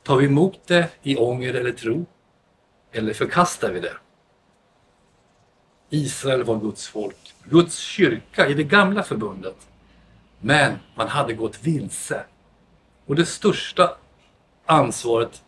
Tar 0.03 0.17
vi 0.17 0.27
emot 0.27 0.61
det 0.67 0.89
i 1.03 1.17
ånger 1.17 1.55
eller 1.55 1.73
tro? 1.73 2.07
Eller 2.93 3.13
förkastar 3.13 3.73
vi 3.73 3.81
det? 3.81 3.95
Israel 5.91 6.45
var 6.45 6.57
Guds 6.57 6.89
folk, 6.89 7.35
Guds 7.45 7.79
kyrka 7.79 8.49
i 8.49 8.55
det 8.55 8.65
gamla 8.65 9.03
förbundet. 9.03 9.69
Men 10.41 10.79
man 10.95 11.09
hade 11.09 11.33
gått 11.33 11.63
vilse. 11.63 12.25
Och 13.07 13.17
det 13.17 13.27
största 13.27 13.97
ansvaret 14.67 15.43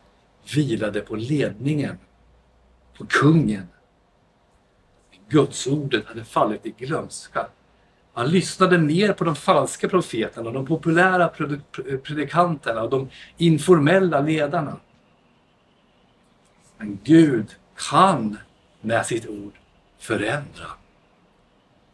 vilade 0.54 1.00
på 1.00 1.16
ledningen, 1.16 1.98
på 2.98 3.06
kungen. 3.06 3.68
Gudsordet 5.28 6.06
hade 6.06 6.24
fallit 6.24 6.66
i 6.66 6.70
glömska. 6.70 7.46
Man 8.14 8.28
lyssnade 8.30 8.78
mer 8.78 9.12
på 9.12 9.24
de 9.24 9.36
falska 9.36 9.88
profeterna, 9.88 10.50
de 10.50 10.66
populära 10.66 11.28
predikanterna 12.02 12.82
och 12.82 12.90
de 12.90 13.08
informella 13.36 14.20
ledarna. 14.20 14.76
Men 16.78 16.98
Gud 17.04 17.46
kan 17.90 18.38
med 18.80 19.06
sitt 19.06 19.28
ord 19.28 19.52
förändra. 20.02 20.66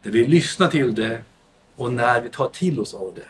När 0.01 0.11
vi 0.11 0.27
lyssnar 0.27 0.67
till 0.67 0.95
det 0.95 1.23
och 1.75 1.93
när 1.93 2.21
vi 2.21 2.29
tar 2.29 2.49
till 2.49 2.79
oss 2.79 2.93
av 2.93 3.13
det. 3.15 3.27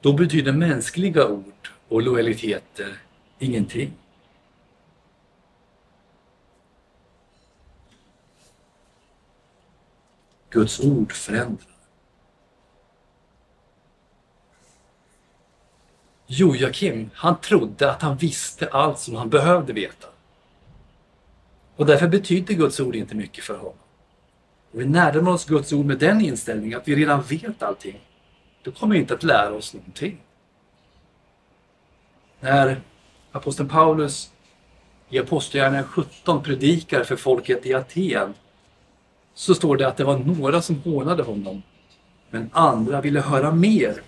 Då 0.00 0.12
betyder 0.12 0.52
mänskliga 0.52 1.28
ord 1.28 1.70
och 1.88 2.02
lojaliteter 2.02 2.98
ingenting. 3.38 3.92
Guds 10.50 10.80
ord 10.80 11.12
förändrar. 11.12 11.66
Joakim, 16.26 17.10
han 17.14 17.40
trodde 17.40 17.90
att 17.90 18.02
han 18.02 18.16
visste 18.16 18.68
allt 18.68 18.98
som 18.98 19.14
han 19.16 19.30
behövde 19.30 19.72
veta. 19.72 20.08
Och 21.80 21.86
därför 21.86 22.08
betyder 22.08 22.54
Guds 22.54 22.80
ord 22.80 22.96
inte 22.96 23.14
mycket 23.14 23.44
för 23.44 23.56
honom. 23.56 23.74
Och 24.72 24.80
vi 24.80 24.84
närmar 24.84 25.32
oss 25.32 25.44
Guds 25.44 25.72
ord 25.72 25.86
med 25.86 25.98
den 25.98 26.20
inställningen 26.20 26.78
att 26.78 26.88
vi 26.88 26.96
redan 26.96 27.22
vet 27.22 27.62
allting. 27.62 28.00
Då 28.62 28.72
kommer 28.72 28.94
vi 28.94 29.00
inte 29.00 29.14
att 29.14 29.22
lära 29.22 29.52
oss 29.52 29.74
någonting. 29.74 30.20
När 32.40 32.80
aposteln 33.32 33.68
Paulus 33.68 34.30
i 35.08 35.18
Apostlagärningarna 35.18 35.88
17 35.88 36.42
predikar 36.42 37.04
för 37.04 37.16
folket 37.16 37.66
i 37.66 37.74
Aten 37.74 38.34
så 39.34 39.54
står 39.54 39.76
det 39.76 39.88
att 39.88 39.96
det 39.96 40.04
var 40.04 40.18
några 40.18 40.62
som 40.62 40.82
hånade 40.82 41.22
honom 41.22 41.62
men 42.30 42.50
andra 42.52 43.00
ville 43.00 43.20
höra 43.20 43.52
mer 43.52 44.02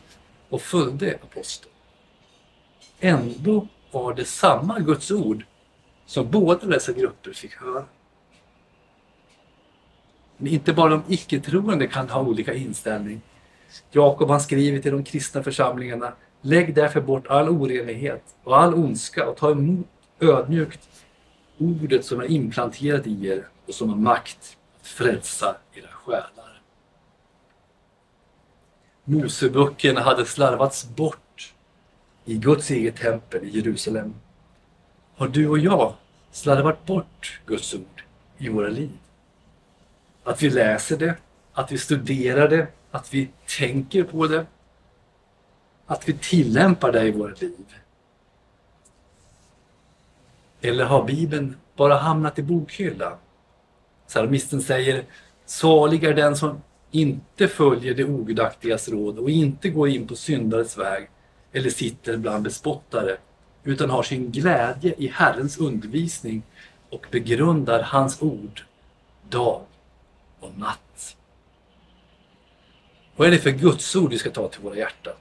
och 0.49 0.63
följde 0.63 1.19
aposteln. 1.23 1.75
Ändå 3.01 3.67
var 3.91 4.15
det 4.15 4.25
samma 4.25 4.79
Guds 4.79 5.11
ord 5.11 5.45
som 6.07 6.31
båda 6.31 6.67
dessa 6.67 6.93
grupper 6.93 7.33
fick 7.33 7.55
höra. 7.55 7.85
Men 10.37 10.53
inte 10.53 10.73
bara 10.73 10.89
de 10.89 11.03
icke-troende 11.09 11.87
kan 11.87 12.09
ha 12.09 12.21
olika 12.21 12.55
inställning. 12.55 13.21
Jakob 13.91 14.31
han 14.31 14.41
skriver 14.41 14.79
till 14.79 14.93
de 14.93 15.05
kristna 15.05 15.43
församlingarna 15.43 16.13
Lägg 16.45 16.75
därför 16.75 17.01
bort 17.01 17.27
all 17.27 17.49
orenlighet 17.49 18.23
och 18.45 18.59
all 18.59 18.75
ondska 18.75 19.29
och 19.29 19.37
ta 19.37 19.51
emot 19.51 19.87
ödmjukt 20.21 20.89
ordet 21.59 22.05
som 22.05 22.21
är 22.21 22.31
implanterat 22.31 23.07
i 23.07 23.27
er 23.27 23.49
och 23.67 23.75
som 23.75 23.89
har 23.89 23.97
makt 23.97 24.57
att 24.81 24.87
frälsa 24.87 25.57
era 25.75 25.89
själar. 25.89 26.63
Moseböckerna 29.05 30.01
hade 30.01 30.27
slarvats 30.27 30.89
bort 30.89 31.55
i 32.25 32.35
Guds 32.35 32.71
eget 32.71 32.97
tempel 32.97 33.45
i 33.45 33.49
Jerusalem. 33.49 34.15
Har 35.23 35.29
du 35.29 35.49
och 35.49 35.59
jag 35.59 35.95
slarvat 36.31 36.87
bort 36.87 37.41
Guds 37.47 37.75
ord 37.75 38.03
i 38.39 38.49
våra 38.49 38.69
liv? 38.69 38.91
Att 40.25 40.43
vi 40.43 40.51
läser 40.51 40.97
det, 40.97 41.15
att 41.53 41.73
vi 41.73 41.79
studerar 41.79 42.49
det, 42.49 42.67
att 42.91 43.15
vi 43.15 43.29
tänker 43.59 44.05
på 44.05 44.27
det, 44.27 44.47
att 45.87 46.09
vi 46.09 46.13
tillämpar 46.13 46.93
det 46.93 47.03
i 47.03 47.11
våra 47.11 47.35
liv. 47.35 47.75
Eller 50.61 50.85
har 50.85 51.05
Bibeln 51.05 51.57
bara 51.77 51.95
hamnat 51.95 52.39
i 52.39 52.43
bokhyllan? 52.43 53.17
Psalmisten 54.07 54.63
säger 54.63 55.05
Salig 55.47 56.05
är 56.05 56.15
den 56.15 56.37
som 56.37 56.63
inte 56.91 57.49
följer 57.49 57.95
det 57.95 58.05
ogudaktigas 58.05 58.89
råd 58.89 59.19
och 59.19 59.31
inte 59.31 59.69
går 59.69 59.89
in 59.89 60.07
på 60.07 60.17
syndares 60.17 60.79
väg 60.79 61.09
eller 61.53 61.71
sitter 61.71 62.17
bland 62.17 62.45
bespottare 62.45 63.17
utan 63.65 63.91
har 63.91 64.03
sin 64.03 64.31
glädje 64.31 64.95
i 64.99 65.09
Herrens 65.09 65.59
undervisning 65.59 66.43
och 66.91 67.07
begrundar 67.11 67.83
hans 67.83 68.23
ord 68.23 68.63
dag 69.29 69.63
och 70.41 70.59
natt. 70.59 71.17
Vad 73.17 73.29
är 73.29 73.33
det 73.33 73.39
för 73.39 73.51
Gudsord 73.51 74.11
vi 74.11 74.19
ska 74.19 74.31
ta 74.31 74.49
till 74.49 74.61
våra 74.61 74.77
hjärtan? 74.77 75.15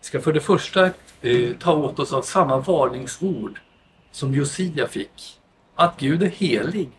Vi 0.00 0.06
ska 0.06 0.20
för 0.20 0.32
det 0.32 0.40
första 0.40 0.90
eh, 1.20 1.56
ta 1.58 1.76
åt 1.76 1.98
oss 1.98 2.12
av 2.12 2.22
samma 2.22 2.58
varningsord 2.58 3.60
som 4.12 4.34
Josia 4.34 4.88
fick. 4.88 5.40
Att 5.74 6.00
Gud 6.00 6.22
är 6.22 6.30
helig 6.30 6.90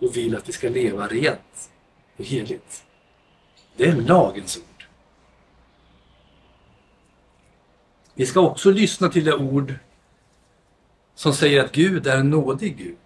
och 0.00 0.16
vill 0.16 0.36
att 0.36 0.48
vi 0.48 0.52
ska 0.52 0.68
leva 0.68 1.06
rent 1.06 1.70
och 2.16 2.24
heligt. 2.24 2.84
Det 3.76 3.84
är 3.84 3.96
lagens 3.96 4.56
ord. 4.56 4.71
Vi 8.14 8.26
ska 8.26 8.40
också 8.40 8.70
lyssna 8.70 9.08
till 9.08 9.24
det 9.24 9.34
ord 9.34 9.74
som 11.14 11.34
säger 11.34 11.64
att 11.64 11.72
Gud 11.72 12.06
är 12.06 12.16
en 12.16 12.30
nådig 12.30 12.76
Gud. 12.76 12.96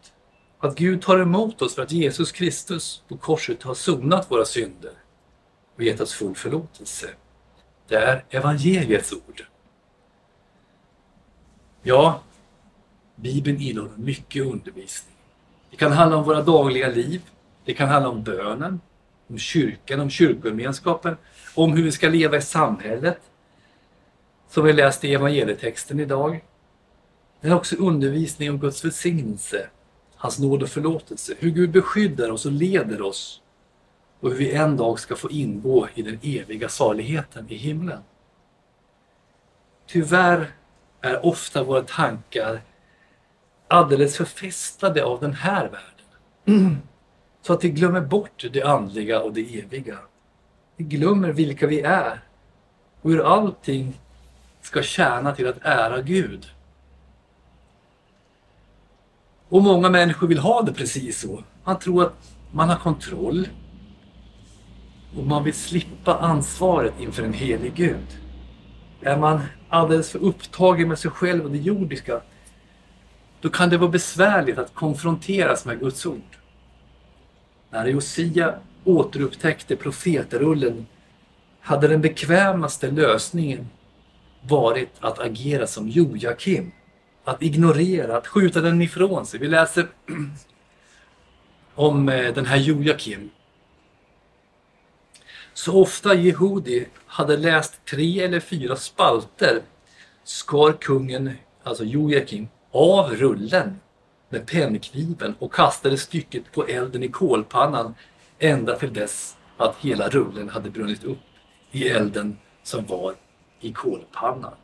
Att 0.59 0.77
Gud 0.77 1.03
tar 1.03 1.19
emot 1.19 1.63
oss 1.63 1.75
för 1.75 1.83
att 1.83 1.93
Jesus 1.93 2.33
Kristus 2.33 3.03
på 3.09 3.17
korset 3.17 3.63
har 3.63 3.75
sonat 3.75 4.31
våra 4.31 4.45
synder 4.45 4.93
och 5.77 5.83
gett 5.83 6.01
oss 6.01 6.13
full 6.13 6.35
förlåtelse. 6.35 7.09
Det 7.89 7.97
är 7.97 8.25
evangeliets 8.31 9.13
ord. 9.13 9.47
Ja, 11.83 12.23
Bibeln 13.17 13.61
innehåller 13.61 13.97
mycket 13.97 14.47
undervisning. 14.47 15.17
Det 15.71 15.77
kan 15.77 15.93
handla 15.93 16.17
om 16.17 16.25
våra 16.25 16.43
dagliga 16.43 16.89
liv. 16.89 17.23
Det 17.65 17.75
kan 17.75 17.89
handla 17.89 18.09
om 18.09 18.23
bönen, 18.23 18.81
om 19.29 19.39
kyrkan, 19.39 20.01
om 20.01 20.11
kyrkogemenskapen, 20.11 21.17
om 21.55 21.73
hur 21.73 21.83
vi 21.83 21.93
ska 21.93 22.09
leva 22.09 22.37
i 22.37 22.43
samhället. 22.43 23.21
Som 24.49 24.65
vi 24.65 24.73
läste 24.73 25.09
i 25.09 25.15
evangelietexten 25.15 26.01
idag. 26.01 26.45
Det 27.41 27.49
är 27.49 27.55
också 27.55 27.77
undervisning 27.77 28.51
om 28.51 28.59
Guds 28.59 28.85
välsignelse, 28.85 29.69
hans 30.17 30.39
nåd 30.39 30.63
och 30.63 30.69
förlåtelse, 30.69 31.35
hur 31.39 31.51
Gud 31.51 31.71
beskyddar 31.71 32.31
oss 32.31 32.47
och 32.47 32.53
leder 32.53 33.03
oss 33.03 33.43
och 34.21 34.31
hur 34.31 34.39
vi 34.39 34.53
en 34.53 34.77
dag 34.77 35.01
ska 35.01 35.17
få 35.17 35.31
ingå 35.31 35.89
i 35.95 36.03
den 36.03 36.19
eviga 36.23 36.69
saligheten 36.69 37.47
i 37.49 37.55
himlen. 37.57 38.01
Tyvärr 39.87 40.51
är 41.01 41.27
ofta 41.27 41.63
våra 41.63 41.83
tankar 41.83 42.61
alldeles 43.69 44.17
förfästade 44.17 45.05
av 45.05 45.21
den 45.21 45.33
här 45.33 45.69
världen. 45.69 46.77
Så 47.43 47.53
att 47.53 47.65
vi 47.65 47.71
glömmer 47.71 48.01
bort 48.01 48.45
det 48.53 48.63
andliga 48.63 49.23
och 49.23 49.33
det 49.33 49.59
eviga. 49.59 49.99
Vi 50.77 50.85
glömmer 50.85 51.33
vilka 51.33 51.67
vi 51.67 51.81
är 51.81 52.21
och 53.03 53.11
hur 53.11 53.21
allting 53.21 54.01
ska 54.67 54.83
tjäna 54.83 55.33
till 55.33 55.47
att 55.49 55.59
ära 55.63 56.03
Gud. 56.03 56.47
Och 59.49 59.63
många 59.63 59.91
människor 59.91 60.27
vill 60.27 60.39
ha 60.39 60.63
det 60.63 60.73
precis 60.73 61.21
så. 61.21 61.45
Man 61.65 61.79
tror 61.79 62.03
att 62.03 62.37
man 62.53 62.69
har 62.69 62.77
kontroll 62.77 63.49
och 65.17 65.25
man 65.25 65.45
vill 65.45 65.55
slippa 65.55 66.19
ansvaret 66.19 66.95
inför 67.01 67.23
en 67.23 67.33
helig 67.33 67.75
Gud. 67.75 68.19
Är 69.01 69.17
man 69.17 69.41
alldeles 69.69 70.11
för 70.11 70.19
upptagen 70.19 70.89
med 70.89 70.99
sig 70.99 71.11
själv 71.11 71.45
och 71.45 71.51
det 71.51 71.59
jordiska, 71.59 72.21
då 73.41 73.49
kan 73.49 73.71
det 73.71 73.79
vara 73.79 73.91
besvärligt 73.91 74.59
att 74.59 74.75
konfronteras 74.75 75.65
med 75.65 75.81
Guds 75.81 76.07
ord. 76.07 76.39
När 77.71 77.87
Josia 77.87 78.55
återupptäckte 78.85 79.77
profeterullen 79.77 80.87
hade 81.61 81.89
den 81.89 82.01
bekvämaste 82.01 82.91
lösningen 82.91 83.69
varit 84.49 84.93
att 85.01 85.19
agera 85.19 85.67
som 85.67 85.89
Joakim. 85.89 86.73
Att 87.25 87.43
ignorera, 87.43 88.17
att 88.17 88.27
skjuta 88.27 88.61
den 88.61 88.83
ifrån 88.83 89.27
sig. 89.27 89.41
Vi 89.41 89.49
läser 89.49 89.87
om 91.75 92.09
eh, 92.09 92.35
den 92.35 92.47
här 92.47 92.57
Joakim 92.57 93.31
så 95.57 95.83
ofta 95.83 96.15
Jehudi 96.15 96.87
hade 97.07 97.37
läst 97.37 97.85
tre 97.85 98.21
eller 98.21 98.41
fyra 98.41 98.77
spalter 98.77 99.63
skar 100.25 100.73
kungen, 100.73 101.33
alltså 101.63 101.85
Joakim, 101.85 102.49
av 102.73 103.11
rullen 103.11 103.81
med 104.29 104.47
pennkniven 104.47 105.35
och 105.39 105.55
kastade 105.55 105.99
stycket 105.99 106.53
på 106.53 106.67
elden 106.67 107.03
i 107.03 107.09
kolpannan 107.09 107.95
ända 108.39 108.77
till 108.77 108.93
dess 108.93 109.37
att 109.57 109.77
hela 109.77 110.09
rullen 110.09 110.49
hade 110.49 110.71
brunnit 110.71 111.05
upp 111.05 111.19
i 111.71 111.89
elden 111.89 112.39
som 112.63 112.87
var 112.87 113.15
i 113.67 113.73
kolpannan. 113.73 114.55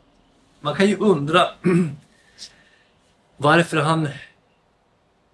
Man 0.59 0.75
kan 0.75 0.87
ju 0.87 0.97
undra 0.97 1.47
varför 3.37 3.77
han 3.77 4.09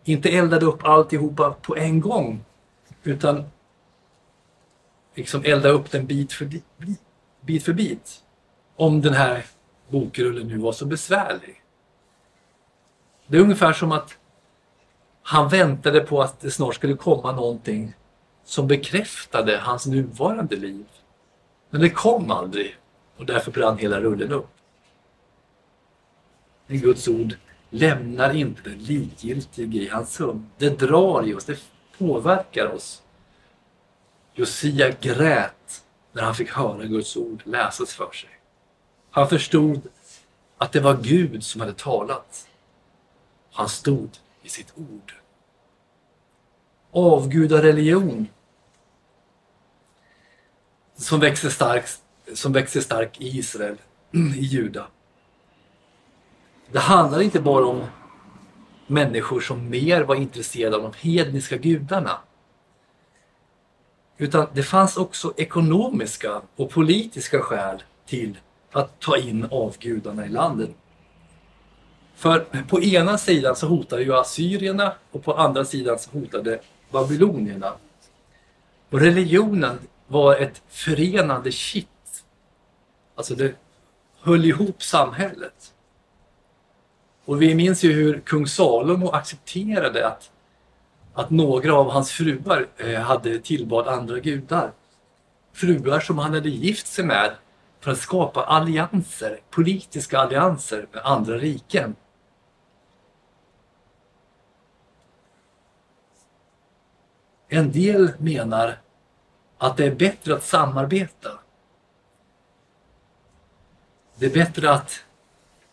inte 0.04 0.30
eldade 0.30 0.66
upp 0.66 0.84
alltihopa 0.84 1.56
på 1.62 1.76
en 1.76 2.00
gång 2.00 2.46
utan 3.04 3.44
liksom 5.16 5.42
elda 5.46 5.70
upp 5.70 5.92
den 5.92 6.06
bit 6.06 6.34
för 6.34 6.46
bit, 7.42 7.64
för 7.64 7.74
bit. 7.74 8.24
Om 8.76 9.02
den 9.02 9.14
här 9.14 9.46
bokrullen 9.90 10.48
nu 10.48 10.58
var 10.58 10.72
så 10.72 10.86
besvärlig. 10.86 11.64
Det 13.28 13.38
är 13.38 13.42
ungefär 13.42 13.74
som 13.74 13.92
att 13.92 14.18
han 15.22 15.50
väntade 15.50 16.02
på 16.02 16.22
att 16.22 16.40
det 16.40 16.52
snart 16.52 16.76
skulle 16.76 16.96
komma 16.96 17.32
någonting 17.32 17.94
som 18.44 18.68
bekräftade 18.68 19.58
hans 19.58 19.86
nuvarande 19.86 20.56
liv. 20.56 20.86
Men 21.70 21.82
det 21.82 21.90
kom 21.90 22.32
aldrig 22.32 22.79
och 23.20 23.26
därför 23.26 23.52
brann 23.52 23.78
hela 23.78 24.02
rullen 24.02 24.32
upp. 24.32 24.50
Men 26.68 26.80
Guds 26.80 27.08
ord 27.08 27.36
lämnar 27.70 28.36
inte 28.36 28.70
den 28.70 28.78
likgiltige 28.78 29.78
i 29.78 29.88
hans 29.88 30.14
sömn. 30.14 30.50
Det 30.58 30.70
drar 30.70 31.28
i 31.28 31.34
oss, 31.34 31.46
det 31.46 31.60
påverkar 31.98 32.68
oss. 32.68 33.04
Josia 34.34 34.90
grät 34.90 35.84
när 36.12 36.24
han 36.24 36.36
fick 36.36 36.50
höra 36.52 36.86
Guds 36.86 37.18
ord 37.18 37.42
läsas 37.46 37.94
för 37.94 38.12
sig. 38.12 38.30
Han 39.12 39.30
förstod 39.30 39.82
att 40.58 40.72
det 40.72 40.80
var 40.80 40.98
Gud 40.98 41.44
som 41.44 41.62
hade 41.62 41.74
talat. 41.74 42.48
Han 43.52 43.70
stod 43.70 44.10
i 44.42 44.50
sitt 44.50 44.74
ord. 44.76 45.16
Avgudareligion 46.92 48.28
som 50.96 51.20
växer 51.20 51.50
starkt 51.50 52.02
som 52.34 52.52
växer 52.52 52.82
stark 52.82 53.22
i 53.22 53.38
Israel, 53.38 53.78
i 54.36 54.42
Juda. 54.42 54.88
Det 56.72 56.80
handlar 56.80 57.22
inte 57.22 57.40
bara 57.40 57.66
om 57.66 57.84
människor 58.88 59.40
som 59.40 59.70
mer 59.70 60.02
var 60.02 60.16
intresserade 60.16 60.76
av 60.76 60.82
de 60.82 61.10
hedniska 61.10 61.58
gudarna. 61.58 62.18
Utan 64.18 64.48
det 64.54 64.64
fanns 64.64 64.98
också 64.98 65.34
ekonomiska 65.38 66.42
och 66.56 66.70
politiska 66.70 67.40
skäl 67.40 67.84
till 68.06 68.38
att 68.72 69.00
ta 69.00 69.18
in 69.18 69.48
avgudarna 69.52 70.26
i 70.26 70.30
landet. 70.30 70.70
För 72.16 72.40
på 72.68 72.82
ena 72.82 73.18
sidan 73.18 73.56
så 73.56 73.68
hotade 73.68 74.04
ju 74.04 74.14
assyrierna 74.14 74.94
och 75.12 75.24
på 75.24 75.34
andra 75.34 75.66
sidan 75.66 76.00
så 76.00 76.12
hotade 76.12 76.60
babylonierna. 76.92 77.74
Och 78.90 79.00
religionen 79.00 79.80
var 80.08 80.36
ett 80.36 80.62
förenande 80.70 81.52
kitt. 81.52 81.88
Alltså 83.20 83.36
det 83.36 83.56
höll 84.22 84.46
ihop 84.46 84.84
samhället. 84.84 85.74
Och 87.26 87.42
vi 87.42 87.56
minns 87.56 87.84
ju 87.84 87.94
hur 87.94 88.20
kung 88.20 88.48
Salomo 88.48 89.10
accepterade 89.10 90.08
att, 90.08 90.32
att 91.14 91.30
några 91.30 91.74
av 91.74 91.90
hans 91.90 92.12
fruar 92.12 92.68
eh, 92.78 93.00
hade 93.00 93.40
tillbad 93.40 93.88
andra 93.88 94.20
gudar. 94.20 94.72
Fruar 95.54 96.00
som 96.00 96.18
han 96.18 96.34
hade 96.34 96.50
gift 96.50 96.88
sig 96.88 97.06
med 97.06 97.32
för 97.80 97.92
att 97.92 97.98
skapa 97.98 98.44
allianser, 98.44 99.40
politiska 99.50 100.20
allianser 100.20 100.88
med 100.92 101.02
andra 101.06 101.38
riken. 101.38 101.96
En 107.48 107.72
del 107.72 108.12
menar 108.18 108.78
att 109.58 109.78
det 109.78 109.86
är 109.86 109.96
bättre 109.96 110.36
att 110.36 110.44
samarbeta. 110.44 111.39
Det 114.20 114.26
är 114.26 114.30
bättre 114.30 114.72
att 114.72 115.04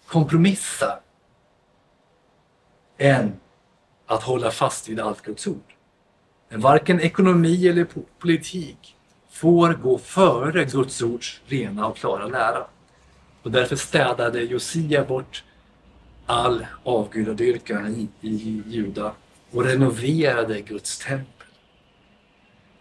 kompromissa 0.07 0.99
än 2.99 3.33
att 4.07 4.23
hålla 4.23 4.51
fast 4.51 4.89
vid 4.89 5.01
allt 5.01 5.23
Guds 5.23 5.47
ord. 5.47 5.75
Men 6.49 6.61
varken 6.61 7.01
ekonomi 7.01 7.69
eller 7.69 7.87
politik 8.19 8.97
får 9.31 9.73
gå 9.73 9.99
före 9.99 10.65
Guds 10.65 11.03
ords 11.03 11.41
rena 11.47 11.87
och 11.87 11.97
klara 11.97 12.27
lära. 12.27 12.67
Och 13.43 13.51
därför 13.51 13.77
städade 13.77 14.41
Josia 14.41 15.05
bort 15.05 15.45
all 16.27 16.67
avgudadyrkan 16.85 17.95
i, 17.95 18.29
i 18.29 18.63
Juda 18.67 19.13
och 19.51 19.65
renoverade 19.65 20.61
Guds 20.61 20.99
tempel. 20.99 21.47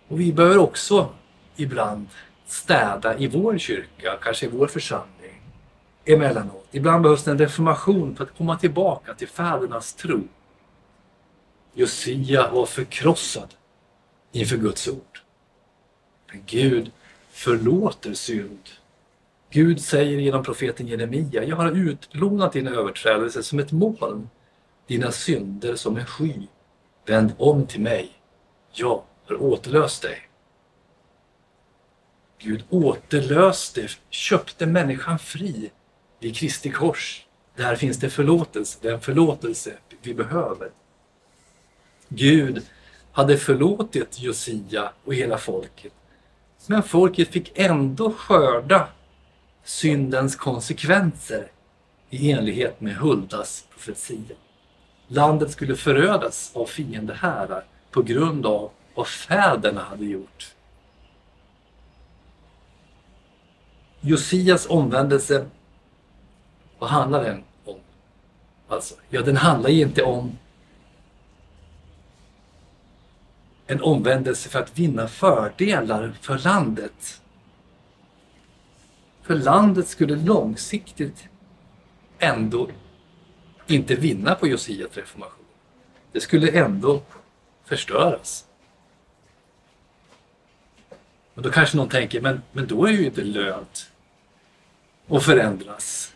Och 0.08 0.20
vi 0.20 0.34
behöver 0.34 0.58
också 0.58 1.10
ibland 1.56 2.08
städa 2.48 3.18
i 3.18 3.28
vår 3.28 3.58
kyrka, 3.58 4.18
kanske 4.22 4.46
i 4.46 4.50
vår 4.50 4.68
församling, 4.68 5.15
emellanåt. 6.06 6.68
Ibland 6.72 7.04
behövs 7.04 7.24
det 7.24 7.32
en 7.32 7.38
reformation 7.38 8.16
för 8.16 8.24
att 8.24 8.38
komma 8.38 8.58
tillbaka 8.58 9.14
till 9.14 9.28
fädernas 9.28 9.94
tro. 9.94 10.24
Josia 11.74 12.52
var 12.52 12.66
förkrossad 12.66 13.54
inför 14.32 14.58
Guds 14.58 14.88
ord. 14.88 15.22
Men 16.32 16.44
Gud 16.46 16.92
förlåter 17.32 18.14
synd. 18.14 18.70
Gud 19.50 19.82
säger 19.82 20.20
genom 20.20 20.44
profeten 20.44 20.88
Jeremia, 20.88 21.44
jag 21.44 21.56
har 21.56 21.72
utplånat 21.72 22.54
din 22.54 22.68
överträdelse 22.68 23.44
som 23.44 23.60
ett 23.60 23.72
moln, 23.72 24.30
dina 24.88 25.12
synder 25.12 25.76
som 25.76 25.98
en 25.98 26.06
sky. 26.06 26.48
Vänd 27.06 27.34
om 27.38 27.68
till 27.68 27.82
mig. 27.82 28.12
Jag 28.72 29.04
har 29.28 29.42
återlöst 29.42 30.02
dig. 30.02 30.30
Gud 32.38 32.64
återlöste, 32.70 33.88
köpte 34.10 34.66
människan 34.66 35.20
fri 35.20 35.72
vid 36.20 36.36
Kristi 36.36 36.72
kors. 36.72 37.26
Där 37.56 37.76
finns 37.76 37.98
det 37.98 38.10
förlåtelse, 38.10 38.80
den 38.82 39.02
förlåtelse 39.02 39.74
vi 40.02 40.14
behöver. 40.14 40.70
Gud 42.10 42.66
hade 43.12 43.38
förlåtit 43.38 44.20
Josia 44.20 44.92
och 45.06 45.14
hela 45.14 45.38
folket. 45.38 45.94
Men 46.68 46.84
folket 46.84 47.30
fick 47.30 47.52
ändå 47.56 48.12
skörda 48.12 48.88
syndens 49.64 50.36
konsekvenser 50.36 51.52
i 52.10 52.32
enlighet 52.32 52.82
med 52.82 52.96
Huldas 52.96 53.66
profetia. 53.72 54.36
Landet 55.08 55.52
skulle 55.52 55.76
förödas 55.76 56.52
av 56.56 56.66
fiendehärar 56.66 57.66
på 57.92 58.02
grund 58.02 58.46
av 58.46 58.72
vad 58.96 59.08
fäderna 59.08 59.84
hade 59.84 60.06
gjort. 60.06 60.56
Josias 64.02 64.68
omvändelse, 64.70 65.46
vad 66.80 66.90
handlar 66.90 67.24
den 67.24 67.44
om? 67.66 67.80
Alltså, 68.68 68.96
ja, 69.10 69.22
den 69.22 69.38
handlar 69.38 69.70
ju 69.70 69.82
inte 69.82 70.04
om 70.04 70.38
en 73.68 73.82
omvändelse 73.82 74.50
för 74.50 74.60
att 74.60 74.80
vinna 74.80 75.08
fördelar 75.08 76.14
för 76.22 76.38
landet. 76.38 77.22
För 79.22 79.36
landet 79.36 79.88
skulle 79.88 80.16
långsiktigt 80.16 81.28
ändå 82.20 82.70
inte 83.68 83.96
vinna 83.96 84.36
på 84.36 84.48
Josias 84.48 84.98
reformation. 84.98 85.46
Det 86.12 86.22
skulle 86.22 86.52
ändå 86.52 87.02
förstöras. 87.64 88.46
Men 91.34 91.44
då 91.44 91.52
kanske 91.52 91.78
någon 91.78 91.90
tänker, 91.90 92.22
men, 92.22 92.42
men 92.52 92.68
då 92.68 92.86
är 92.86 92.92
det 92.92 92.98
ju 92.98 93.06
inte 93.06 93.24
lönt 93.24 93.92
att 95.08 95.24
förändras. 95.24 96.15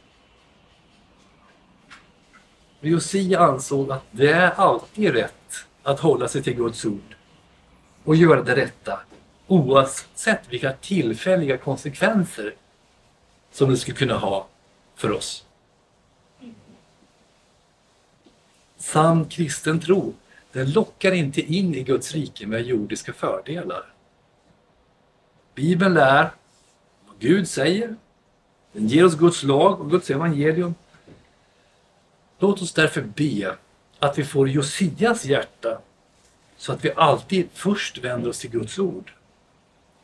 Josia 2.82 3.40
ansåg 3.40 3.92
att 3.92 4.04
det 4.12 4.32
är 4.32 4.52
alltid 4.52 5.14
rätt 5.14 5.66
att 5.84 6.00
hålla 6.00 6.28
sig 6.28 6.44
till 6.44 6.56
Guds 6.56 6.86
ord 6.86 7.16
och 8.04 8.16
göra 8.16 8.42
det 8.42 8.56
rätta 8.56 9.00
oavsett 9.48 10.42
vilka 10.50 10.74
tillfälliga 10.74 11.58
konsekvenser 11.58 12.54
som 13.52 13.70
det 13.70 13.78
skulle 13.78 13.98
kunna 13.98 14.18
ha 14.18 14.48
för 14.96 15.12
oss. 15.12 15.46
Sann 18.78 19.26
kristen 19.26 19.80
tro, 19.80 20.14
den 20.52 20.72
lockar 20.72 21.12
inte 21.12 21.42
in 21.42 21.76
i 21.76 21.84
Guds 21.84 22.12
rike 22.12 22.48
med 22.48 22.62
jordiska 22.62 23.14
fördelar. 23.14 23.84
Bibeln 25.56 25.94
lär 25.94 26.32
vad 27.08 27.20
Gud 27.20 27.48
säger. 27.48 27.96
Den 28.72 28.88
ger 28.88 29.06
oss 29.06 29.16
Guds 29.16 29.44
lag 29.44 29.82
och 29.82 29.92
Guds 29.92 30.10
evangelium. 30.10 30.76
Låt 32.40 32.62
oss 32.62 32.74
därför 32.74 33.02
be 33.02 33.56
att 34.00 34.18
vi 34.18 34.24
får 34.24 34.50
Josias 34.50 35.26
hjärta 35.26 35.82
så 36.58 36.72
att 36.72 36.86
vi 36.86 36.92
alltid 36.96 37.50
först 37.54 37.98
vänder 37.98 38.30
oss 38.30 38.40
till 38.40 38.50
Guds 38.50 38.80
ord 38.80 39.14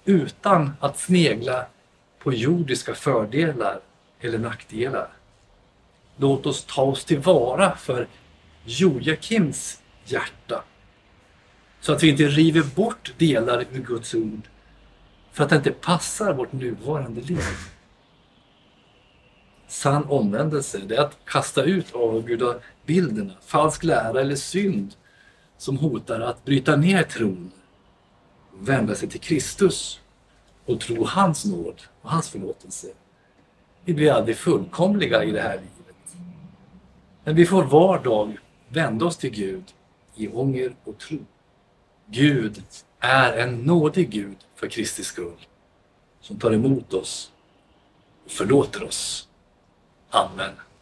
utan 0.06 0.72
att 0.80 1.00
snegla 1.00 1.66
på 2.20 2.34
jordiska 2.34 2.96
fördelar 2.96 3.80
eller 4.20 4.38
nackdelar. 4.38 5.08
Låt 6.18 6.46
oss 6.46 6.66
ta 6.68 6.82
oss 6.82 7.06
tillvara 7.06 7.76
för 7.76 8.08
Jojakims 8.66 9.82
hjärta 10.06 10.64
så 11.82 11.94
att 11.94 12.04
vi 12.04 12.10
inte 12.10 12.24
river 12.24 12.64
bort 12.76 13.14
delar 13.18 13.66
ur 13.72 13.82
Guds 13.82 14.14
ord 14.14 14.42
för 15.32 15.44
att 15.44 15.50
det 15.50 15.56
inte 15.56 15.72
passar 15.72 16.34
vårt 16.34 16.52
nuvarande 16.52 17.22
liv. 17.22 17.75
Sann 19.68 20.04
omvändelse, 20.04 20.82
det 20.88 20.96
är 20.96 21.02
att 21.02 21.18
kasta 21.26 21.64
ut 21.64 21.96
avgudabilderna, 21.96 23.34
falsk 23.42 23.84
lära 23.84 24.22
eller 24.22 24.36
synd 24.36 24.96
som 25.58 25.78
hotar 25.78 26.20
att 26.20 26.46
bryta 26.46 26.76
ner 26.76 27.04
tron, 27.04 27.52
vända 28.60 28.96
sig 28.96 29.10
till 29.10 29.20
Kristus 29.20 30.00
och 30.66 30.80
tro 30.80 31.06
hans 31.06 31.46
nåd 31.46 31.82
och 32.02 32.12
hans 32.12 32.30
förlåtelse. 32.30 32.88
Vi 33.86 33.94
blir 33.94 34.12
aldrig 34.12 34.38
fullkomliga 34.38 35.24
i 35.24 35.32
det 35.32 35.42
här 35.42 35.56
livet. 35.56 36.16
Men 37.24 37.36
vi 37.36 37.46
får 37.46 37.64
var 37.64 38.00
dag 38.04 38.38
vända 38.70 39.06
oss 39.06 39.18
till 39.18 39.32
Gud 39.32 39.64
i 40.16 40.28
ånger 40.28 40.76
och 40.84 40.98
tro. 40.98 41.20
Gud 42.06 42.64
är 43.00 43.34
en 43.34 43.62
nådig 43.62 44.10
Gud 44.10 44.38
för 44.56 44.68
Kristi 44.68 45.04
skull 45.04 45.48
som 46.22 46.40
tar 46.40 46.52
emot 46.52 46.94
oss 46.94 47.32
och 48.26 48.32
förlåter 48.32 48.84
oss. 48.84 49.28
Amen. 50.16 50.66